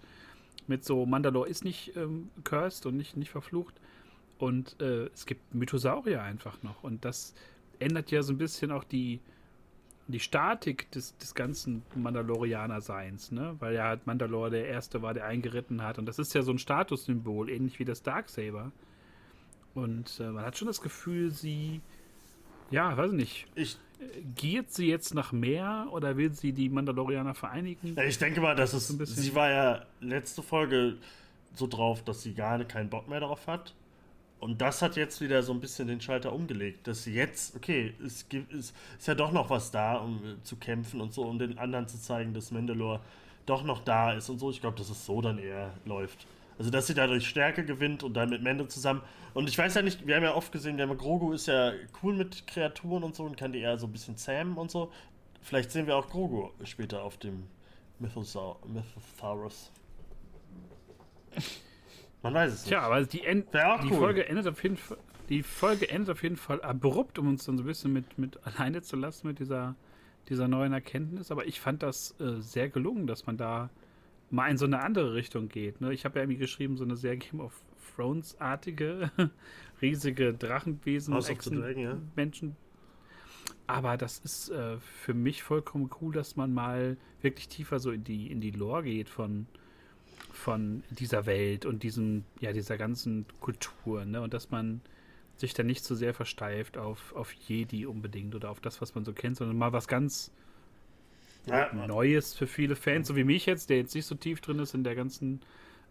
[0.66, 3.74] mit so Mandalore ist nicht ähm, cursed und nicht, nicht verflucht.
[4.38, 6.84] Und äh, es gibt Mythosaurier einfach noch.
[6.84, 7.34] Und das
[7.80, 9.20] ändert ja so ein bisschen auch die,
[10.06, 13.56] die Statik des, des ganzen Mandalorianer-Seins, ne?
[13.58, 15.98] Weil ja halt Mandalore der Erste war, der eingeritten hat.
[15.98, 18.72] Und das ist ja so ein Statussymbol, ähnlich wie das Darksaber.
[19.74, 21.80] Und äh, man hat schon das Gefühl, sie,
[22.70, 23.76] ja, weiß nicht, Ich,
[24.36, 27.94] giert sie jetzt nach mehr oder will sie die Mandalorianer vereinigen?
[27.96, 28.88] ja, ich denke mal, dass es.
[28.88, 30.96] So ein bisschen- Sie war ja letzte Folge
[31.54, 33.74] so drauf, dass sie gar keinen Bock mehr darauf hat.
[34.40, 37.92] Und das hat jetzt wieder so ein bisschen den Schalter umgelegt, dass sie jetzt, okay,
[38.04, 41.22] es gibt, es ist ja doch noch was da, um äh, zu kämpfen und so,
[41.24, 43.00] um den anderen zu zeigen, dass Mandalore
[43.46, 44.50] doch noch da ist und so.
[44.50, 46.28] Ich glaube, dass es so dann eher läuft.
[46.58, 49.02] Also, dass sie dadurch Stärke gewinnt und dann mit Mendo zusammen.
[49.32, 52.14] Und ich weiß ja nicht, wir haben ja oft gesehen, der Grogu ist ja cool
[52.14, 54.90] mit Kreaturen und so und kann die eher so ein bisschen zähmen und so.
[55.40, 57.44] Vielleicht sehen wir auch Grogu später auf dem
[58.00, 59.70] Mythosau Mythosaurus.
[62.22, 62.68] Man weiß es nicht.
[62.70, 63.58] Tja, aber die, End die
[63.90, 63.98] cool.
[63.98, 64.98] Folge endet auf jeden Fall.
[65.28, 68.44] Die Folge endet auf jeden Fall abrupt, um uns dann so ein bisschen mit, mit
[68.46, 69.76] alleine zu lassen mit dieser,
[70.28, 71.30] dieser neuen Erkenntnis.
[71.30, 73.68] Aber ich fand das äh, sehr gelungen, dass man da
[74.30, 75.80] mal in so eine andere Richtung geht.
[75.80, 75.92] Ne?
[75.92, 77.62] Ich habe ja irgendwie geschrieben, so eine sehr Game of
[77.94, 79.10] Thrones-artige,
[79.82, 81.98] riesige Drachenwesen, the Dragon, ja.
[82.14, 82.56] Menschen.
[83.66, 88.04] Aber das ist äh, für mich vollkommen cool, dass man mal wirklich tiefer so in
[88.04, 89.46] die, in die Lore geht von,
[90.32, 94.22] von dieser Welt und diesem, ja, dieser ganzen Kultur, ne?
[94.22, 94.80] Und dass man
[95.36, 99.04] sich dann nicht so sehr versteift auf, auf Jedi unbedingt oder auf das, was man
[99.04, 100.32] so kennt, sondern mal was ganz
[101.48, 104.58] Ja, Neues für viele Fans, so wie mich jetzt, der jetzt nicht so tief drin
[104.58, 105.40] ist in der ganzen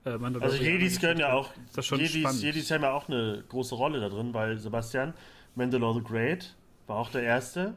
[0.05, 1.51] äh, Also Jedis können ja auch.
[1.65, 2.41] Ist das schon Jedis, spannend.
[2.41, 5.13] Jedis haben ja auch eine große Rolle da drin, weil Sebastian
[5.55, 6.55] Mandalore the Great
[6.85, 7.75] war auch der Erste,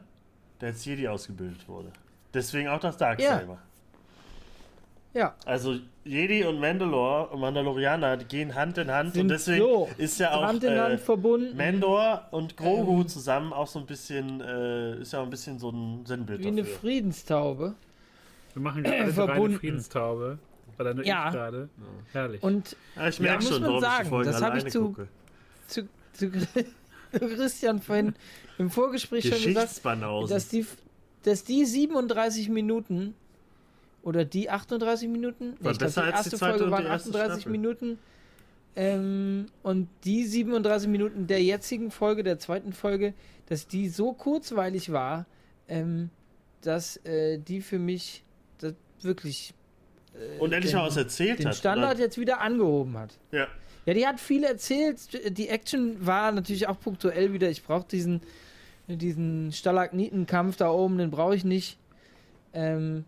[0.59, 1.91] der als Jedi ausgebildet wurde.
[2.33, 3.53] Deswegen auch das Darksaber.
[3.53, 3.59] Ja,
[5.45, 9.89] Also Jedi und Mandalore und Mandalorianer die gehen Hand in Hand Sind und deswegen so
[9.97, 11.55] ist ja auch Hand in Hand äh, verbunden.
[11.57, 13.07] Mandor und Grogu Ähm.
[13.07, 16.47] zusammen auch so ein bisschen, äh, ist ja auch ein bisschen so ein Sinnbild wie
[16.47, 16.73] eine dafür.
[16.73, 17.75] Wir Friedenstaube.
[18.55, 19.41] machen gerade eine Verbunden.
[19.43, 20.39] reine Friedenstaube.
[20.79, 21.27] Oder nur Ja.
[21.27, 21.69] ich gerade.
[22.13, 22.41] Herrlich.
[22.41, 24.95] Und Ja, ich Ja, merke muss schon, man warum ich sagen, das hab ich zu-
[25.67, 26.31] zu, zu,
[27.11, 28.15] Christian vorhin
[28.57, 30.33] im Vorgespräch schon gesagt, Geschichtsbanausen.
[30.33, 30.65] dass die,
[31.23, 33.13] dass die 37 Minuten
[34.03, 36.71] oder die 38 Minuten, War ich glaub, besser die als die erste zweite Folge die
[36.71, 37.51] waren erste 38 Staffel.
[37.51, 37.99] Minuten
[38.75, 43.13] ähm, und die 37 Minuten der jetzigen Folge, der zweiten Folge,
[43.47, 45.25] dass die so kurzweilig war,
[45.67, 46.09] ähm,
[46.61, 48.23] dass äh, die für mich
[48.59, 49.53] das wirklich
[50.13, 51.55] äh, und endlich den, mal was erzählt den hat.
[51.55, 52.03] Standard oder?
[52.03, 53.17] jetzt wieder angehoben hat.
[53.31, 53.47] Ja.
[53.85, 54.99] Ja, die hat viel erzählt.
[55.37, 57.49] Die Action war natürlich auch punktuell wieder.
[57.49, 58.21] Ich brauche diesen,
[58.87, 61.79] diesen Stalagnitenkampf da oben, den brauche ich nicht.
[62.53, 63.05] Ähm,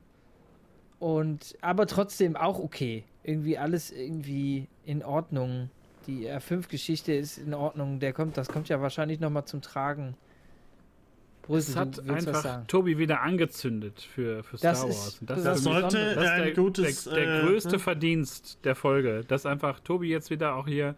[1.04, 3.04] und aber trotzdem auch okay.
[3.24, 5.70] Irgendwie alles irgendwie in Ordnung.
[6.08, 8.00] Die R5-Geschichte ist in Ordnung.
[8.00, 10.16] Der kommt, das kommt ja wahrscheinlich nochmal zum Tragen.
[11.42, 12.68] Brüssel, es hat einfach sagen.
[12.68, 15.18] Tobi wieder angezündet für, für Star Das ist- Wars.
[15.20, 17.04] Und das Das ist sollte das ist ein der, gutes.
[17.04, 17.80] der, der äh, größte ne?
[17.80, 20.96] Verdienst der Folge, dass einfach Tobi jetzt wieder auch hier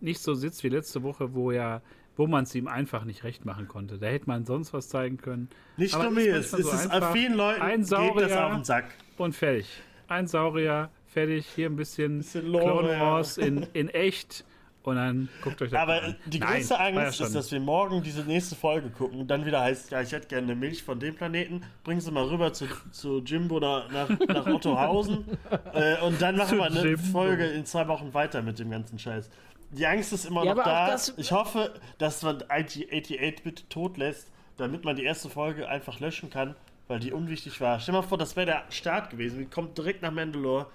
[0.00, 1.80] nicht so sitzt wie letzte Woche, wo ja,
[2.16, 3.98] wo man es ihm einfach nicht recht machen konnte.
[3.98, 5.48] Da hätte man sonst was zeigen können.
[5.76, 7.12] Nicht Aber nur ist mir, es, es so ist einfach.
[7.12, 8.46] vielen Leuten Ein geht das Saurier.
[8.46, 8.84] auf den Sack.
[9.16, 9.66] Und fertig.
[10.08, 11.46] Ein Saurier, fertig.
[11.54, 13.00] Hier ein bisschen, Bisschen Lore, Clone ja.
[13.00, 14.44] Wars in, in echt.
[14.84, 16.16] Und dann guckt euch das Aber an.
[16.26, 19.28] die Nein, größte ja Angst schon- ist, dass wir morgen diese nächste Folge gucken und
[19.28, 22.24] dann wieder heißt, ja, ich hätte gerne eine Milch von dem Planeten, bring sie mal
[22.24, 25.24] rüber zu, zu Jimbo nach, nach, nach Ottohausen
[25.72, 27.02] äh, und dann machen Zu wir eine Jimbo.
[27.12, 29.30] Folge in zwei Wochen weiter mit dem ganzen Scheiß.
[29.72, 30.96] Die Angst ist immer Ja, noch da.
[31.16, 36.28] ich hoffe, dass man IT88 bitte tot lässt, damit man die erste Folge einfach löschen
[36.28, 36.54] kann,
[36.88, 37.80] weil die unwichtig war.
[37.80, 39.38] Stell mal vor, das wäre der Start gewesen.
[39.38, 40.66] Wir kommen direkt nach Mandalore,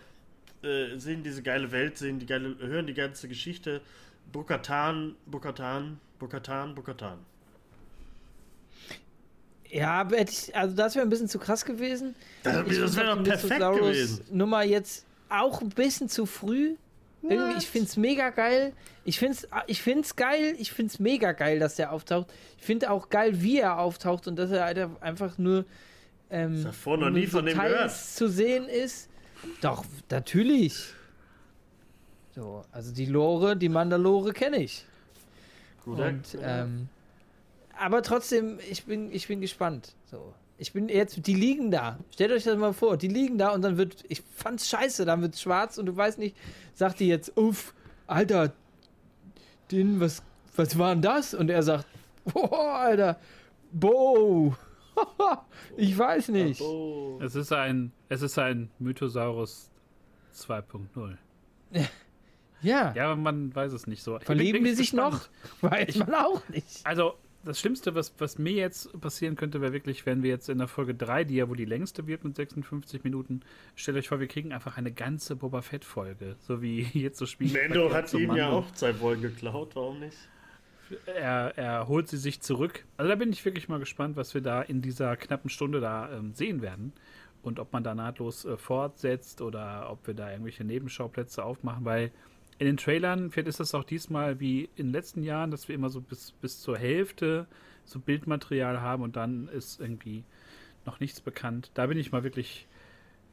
[0.63, 3.81] äh, sehen diese geile Welt, sehen die geile, hören die ganze Geschichte.
[4.31, 7.19] Bokatan, Bokatan, Bokatan, Bokatan.
[9.69, 10.07] Ja,
[10.53, 12.15] also das wäre ein bisschen zu krass gewesen.
[12.43, 14.25] Das, das wäre doch perfekt gewesen.
[14.31, 16.75] Nummer jetzt auch ein bisschen zu früh.
[17.29, 18.73] Irgendwie, ich finde es mega geil.
[19.05, 20.55] Ich finde es ich find's geil.
[20.59, 22.27] Ich finde es mega geil, dass der auftaucht.
[22.57, 25.65] Ich finde auch geil, wie er auftaucht und dass er halt einfach nur
[26.29, 27.91] ähm, Davor noch nie von dem gehört.
[27.91, 29.09] zu sehen ist.
[29.61, 30.93] Doch, natürlich.
[32.35, 34.85] So, also die Lore, die Mandalore kenne ich.
[35.85, 36.89] Guter- Und, ähm,
[37.79, 39.93] aber trotzdem, ich bin, ich bin gespannt.
[40.11, 40.33] So.
[40.59, 41.99] Ich bin jetzt, die liegen da.
[42.11, 45.21] Stellt euch das mal vor, die liegen da und dann wird, ich fand's scheiße, dann
[45.21, 46.35] wird schwarz und du weißt nicht,
[46.73, 47.75] sagt die jetzt, uff,
[48.07, 48.53] Alter,
[49.71, 50.23] Din, was,
[50.55, 51.33] was war denn das?
[51.33, 51.85] Und er sagt,
[52.25, 53.19] boah, Alter,
[53.71, 54.55] Bo.
[55.77, 56.61] ich weiß nicht.
[57.21, 59.69] Es ist ein, es ist ein Mythosaurus
[60.33, 61.17] 2.0.
[62.63, 64.17] Ja, Ja, aber man weiß es nicht so.
[64.17, 65.11] Ich verlieben die sich noch?
[65.11, 65.73] gespannt.
[65.73, 66.83] Weiß man auch nicht.
[66.83, 67.13] Also,
[67.47, 70.67] das Schlimmste, was, was mir jetzt passieren könnte, wäre wirklich, wenn wir jetzt in der
[70.67, 73.41] Folge 3, die ja wohl die längste wird mit 56 Minuten,
[73.75, 76.35] stellt euch vor, wir kriegen einfach eine ganze Boba Fett-Folge.
[76.39, 77.51] So wie jetzt so Spiel.
[77.51, 80.17] Mando hat ihm ja auch zwei Folgen geklaut, warum nicht?
[81.05, 82.85] Er, er holt sie sich zurück.
[82.95, 86.09] Also da bin ich wirklich mal gespannt, was wir da in dieser knappen Stunde da
[86.11, 86.93] ähm, sehen werden.
[87.41, 92.11] Und ob man da nahtlos äh, fortsetzt oder ob wir da irgendwelche Nebenschauplätze aufmachen, weil
[92.59, 95.75] in den Trailern, vielleicht ist das auch diesmal wie in den letzten Jahren, dass wir
[95.75, 97.47] immer so bis, bis zur Hälfte
[97.85, 100.23] so Bildmaterial haben und dann ist irgendwie
[100.85, 101.71] noch nichts bekannt.
[101.75, 102.67] Da bin ich mal wirklich,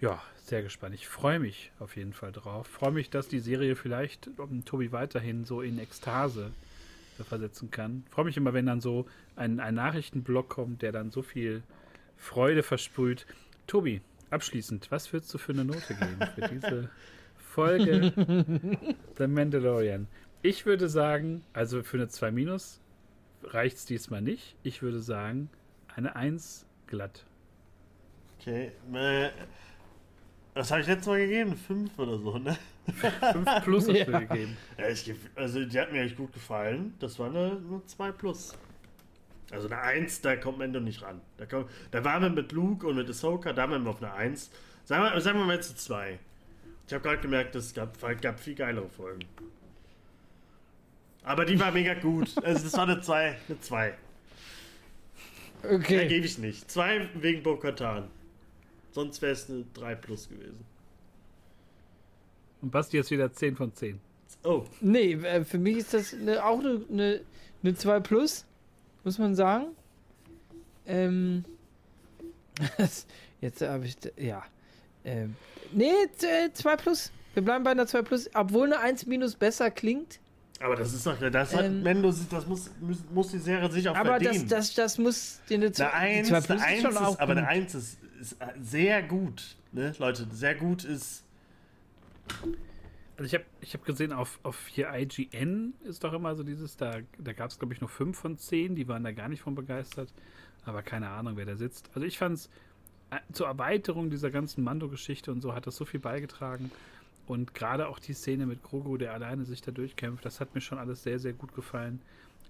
[0.01, 0.95] ja, sehr gespannt.
[0.95, 2.66] Ich freue mich auf jeden Fall drauf.
[2.66, 6.53] Freue mich, dass die Serie vielleicht um, Tobi weiterhin so in Ekstase
[7.22, 8.05] versetzen kann.
[8.11, 9.07] Freue mich immer, wenn dann so
[9.37, 11.62] ein, ein Nachrichtenblock kommt, der dann so viel
[12.16, 13.27] Freude versprüht.
[13.66, 16.91] Tobi, abschließend, was würdest du für eine Note geben für diese
[17.55, 18.12] Folge
[19.16, 20.09] The Mandalorian?
[20.42, 22.80] Ich würde sagen, also für eine 2 Minus
[23.44, 24.57] reicht es diesmal nicht.
[24.64, 25.48] Ich würde sagen,
[25.94, 27.24] eine 1 glatt.
[28.40, 28.72] Okay.
[28.92, 29.30] Äh,
[30.55, 31.57] was habe ich letztes Mal gegeben?
[31.57, 32.57] Fünf oder so, ne?
[32.92, 34.18] 5 plus hast du Ja.
[34.18, 34.57] gegeben.
[34.76, 36.94] Ja, ich, also die hat mir echt gut gefallen.
[36.98, 38.52] Das war eine, eine 2 plus.
[39.52, 41.20] Also eine 1, da kommt Mendo nicht ran.
[41.36, 44.12] Da, kommt, da waren wir mit Luke und mit Ahsoka, da waren wir auf eine
[44.12, 44.50] 1.
[44.84, 46.18] Sagen wir, sagen wir mal jetzt eine 2.
[46.87, 49.24] Ich habe gerade gemerkt, es gab, gab viel geilere Folgen.
[51.22, 52.35] Aber die war mega gut.
[52.45, 53.37] Also das war eine 2.
[53.49, 53.95] Eine 2.
[55.62, 56.07] Da Okay.
[56.09, 56.70] gebe ich nicht.
[56.70, 58.09] 2 wegen Bo-Katan.
[58.93, 60.64] Sonst wäre es eine 3 plus gewesen.
[62.61, 63.99] Und Basti ist wieder 10 von 10.
[64.43, 67.20] Oh, Nee, äh, für mich ist das eine, auch eine, eine,
[67.62, 68.45] eine 2 Plus,
[69.05, 69.68] muss man sagen.
[70.87, 71.45] Ähm,
[73.41, 74.45] jetzt habe ich, ja.
[75.05, 75.36] Ähm,
[75.72, 75.92] nee,
[76.52, 77.12] 2 Plus.
[77.34, 80.20] Wir bleiben bei einer 2 Plus, obwohl eine 1 Minus besser klingt.
[80.61, 83.88] aber das ist doch, das hat Ähm, Mendo, das muss, muss, muss die Serie sich
[83.88, 84.48] auch Aber das, verdienen.
[84.48, 86.90] das, das muss dir eine 2 Eine 1, die 2 eine Plus ist 1 schon
[86.92, 87.50] ist, auch aber eine gut.
[87.50, 89.57] 1 ist, ist sehr gut.
[89.72, 89.92] Ne?
[89.98, 91.24] Leute, sehr gut ist.
[93.16, 96.76] Also ich habe ich hab gesehen, auf, auf hier IGN ist doch immer so dieses,
[96.76, 99.42] da, da gab es glaube ich nur 5 von 10, die waren da gar nicht
[99.42, 100.12] von begeistert.
[100.64, 101.90] Aber keine Ahnung, wer da sitzt.
[101.94, 102.48] Also ich fand es
[103.32, 106.70] zur Erweiterung dieser ganzen Mando-Geschichte und so hat das so viel beigetragen.
[107.26, 110.61] Und gerade auch die Szene mit Grogu, der alleine sich da durchkämpft, das hat mir
[110.61, 112.00] schon alles sehr, sehr gut gefallen.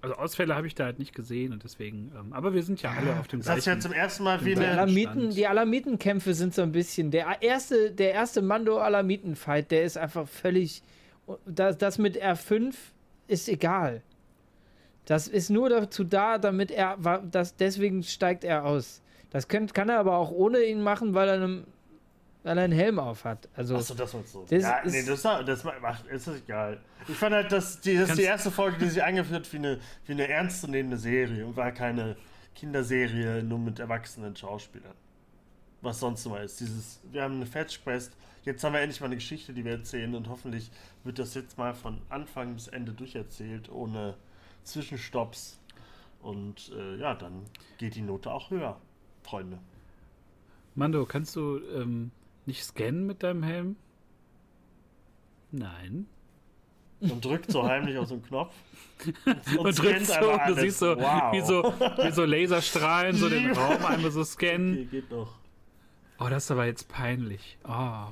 [0.03, 2.91] Also Ausfälle habe ich da halt nicht gesehen und deswegen, ähm, aber wir sind ja
[2.91, 4.73] alle auf dem Das hast du ja zum ersten Mal wie eine.
[4.73, 7.11] Alamiten, die Alamitenkämpfe sind so ein bisschen.
[7.11, 10.83] Der erste, der erste Mando-Alamiten-Fight, der ist einfach völlig.
[11.47, 12.75] Das, das mit R5
[13.29, 14.03] ist egal.
[15.07, 16.99] Das ist nur dazu da, damit er.
[17.31, 19.01] Das, deswegen steigt er aus.
[19.35, 21.65] Das könnt, kann er aber auch ohne ihn machen, weil er, einem,
[22.45, 23.49] weil er einen Helm auf hat.
[23.57, 24.47] Also, Achso, das meinst du.
[24.49, 26.81] Das ja, ist- nee, das, das macht, ist egal.
[27.09, 29.81] Ich fand halt, dass die, das ist die erste Folge, die sich eingeführt wie eine,
[30.07, 32.15] wie eine ernstzunehmende Serie und war keine
[32.55, 34.95] Kinderserie nur mit erwachsenen Schauspielern.
[35.81, 36.61] Was sonst immer ist.
[36.61, 38.13] Dieses, wir haben eine Fetch Quest,
[38.45, 40.71] jetzt haben wir endlich mal eine Geschichte, die wir erzählen und hoffentlich
[41.03, 44.15] wird das jetzt mal von Anfang bis Ende durcherzählt, ohne
[44.63, 45.59] Zwischenstopps.
[46.23, 47.43] Und äh, ja, dann
[47.79, 48.81] geht die Note auch höher,
[49.25, 49.59] Freunde.
[50.77, 52.11] Mando, kannst du ähm,
[52.47, 53.77] nicht scannen mit deinem Helm?
[55.51, 56.07] Nein.
[57.01, 58.55] Und drückt so heimlich auf so einen Knopf.
[59.59, 61.33] Und, scannt drückst so, und du siehst so, Wow.
[61.33, 63.51] wie so, wie so Laserstrahlen so den.
[63.57, 64.73] Raum einmal so scannen.
[64.75, 65.33] Okay, geht noch.
[66.19, 67.59] Oh, das ist aber jetzt peinlich.
[67.65, 68.07] Oh.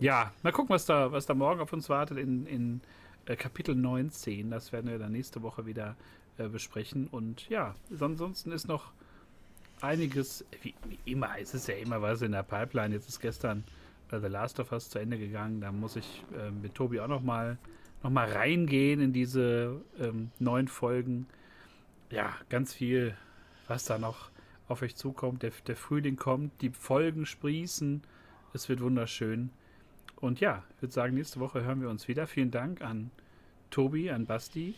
[0.00, 2.80] Ja, mal gucken, was da, was da morgen auf uns wartet in, in
[3.26, 4.50] äh, Kapitel 19.
[4.50, 5.96] Das werden wir dann nächste Woche wieder
[6.36, 7.08] äh, besprechen.
[7.08, 8.92] Und ja, son- ansonsten ist noch
[9.82, 12.94] einiges, wie, wie immer, es ist ja immer was in der Pipeline.
[12.94, 13.64] Jetzt ist gestern
[14.10, 15.60] äh, The Last of Us zu Ende gegangen.
[15.60, 17.58] Da muss ich äh, mit Tobi auch noch mal,
[18.02, 21.26] noch mal reingehen in diese ähm, neun Folgen.
[22.10, 23.16] Ja, ganz viel,
[23.66, 24.30] was da noch
[24.68, 25.42] auf euch zukommt.
[25.42, 28.02] Der, der Frühling kommt, die Folgen sprießen.
[28.54, 29.50] Es wird wunderschön.
[30.16, 32.26] Und ja, ich würde sagen, nächste Woche hören wir uns wieder.
[32.26, 33.10] Vielen Dank an
[33.70, 34.74] Tobi, an Basti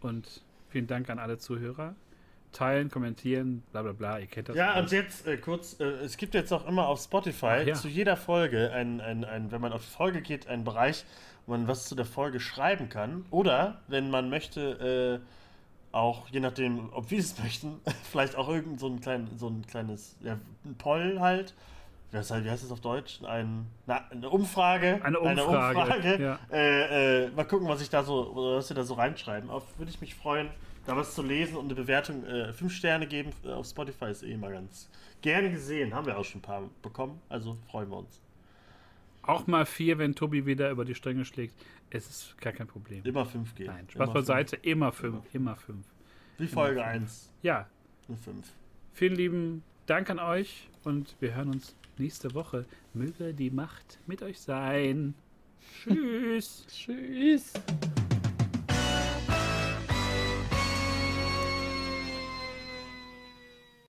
[0.00, 1.94] und vielen Dank an alle Zuhörer.
[2.52, 4.56] Teilen, kommentieren, bla bla bla, ihr kennt das.
[4.56, 4.90] Ja, alles.
[4.90, 7.74] und jetzt äh, kurz, äh, es gibt jetzt auch immer auf Spotify ja.
[7.74, 11.04] zu jeder Folge, ein, ein, ein, wenn man auf die Folge geht, einen Bereich,
[11.46, 13.24] wo man was zu der Folge schreiben kann.
[13.30, 17.80] Oder, wenn man möchte, äh, auch, je nachdem, ob wir es möchten,
[18.10, 21.54] vielleicht auch irgend so ein, klein, so ein kleines, ja, ein Poll halt,
[22.12, 23.20] was heißt, wie heißt das auf Deutsch?
[23.24, 25.00] Ein, na, eine Umfrage.
[25.02, 26.22] Eine Umfrage, Umfrage.
[26.22, 26.38] ja.
[26.50, 29.50] Äh, äh, mal gucken, was ich da so, was wir da so reinschreiben.
[29.50, 30.48] Auf würde ich mich freuen,
[30.88, 32.24] da was zu lesen und eine Bewertung.
[32.24, 34.88] Äh, fünf Sterne geben äh, auf Spotify ist eh immer ganz
[35.20, 35.94] gerne gesehen.
[35.94, 37.20] Haben wir auch schon ein paar bekommen.
[37.28, 38.20] Also freuen wir uns.
[39.22, 41.54] Auch mal vier, wenn Tobi wieder über die Stränge schlägt.
[41.90, 43.04] Es ist gar kein Problem.
[43.04, 43.70] Immer fünf geben.
[43.70, 45.86] Nein, Spaß Immer beiseite, immer fünf, immer fünf.
[46.38, 47.32] Wie Folge 1.
[47.42, 47.66] Ja,
[48.08, 48.46] Eine fünf.
[48.94, 52.64] vielen lieben Dank an euch und wir hören uns nächste Woche.
[52.94, 55.14] Möge die Macht mit euch sein.
[55.82, 56.66] Tschüss.
[56.70, 57.52] Tschüss.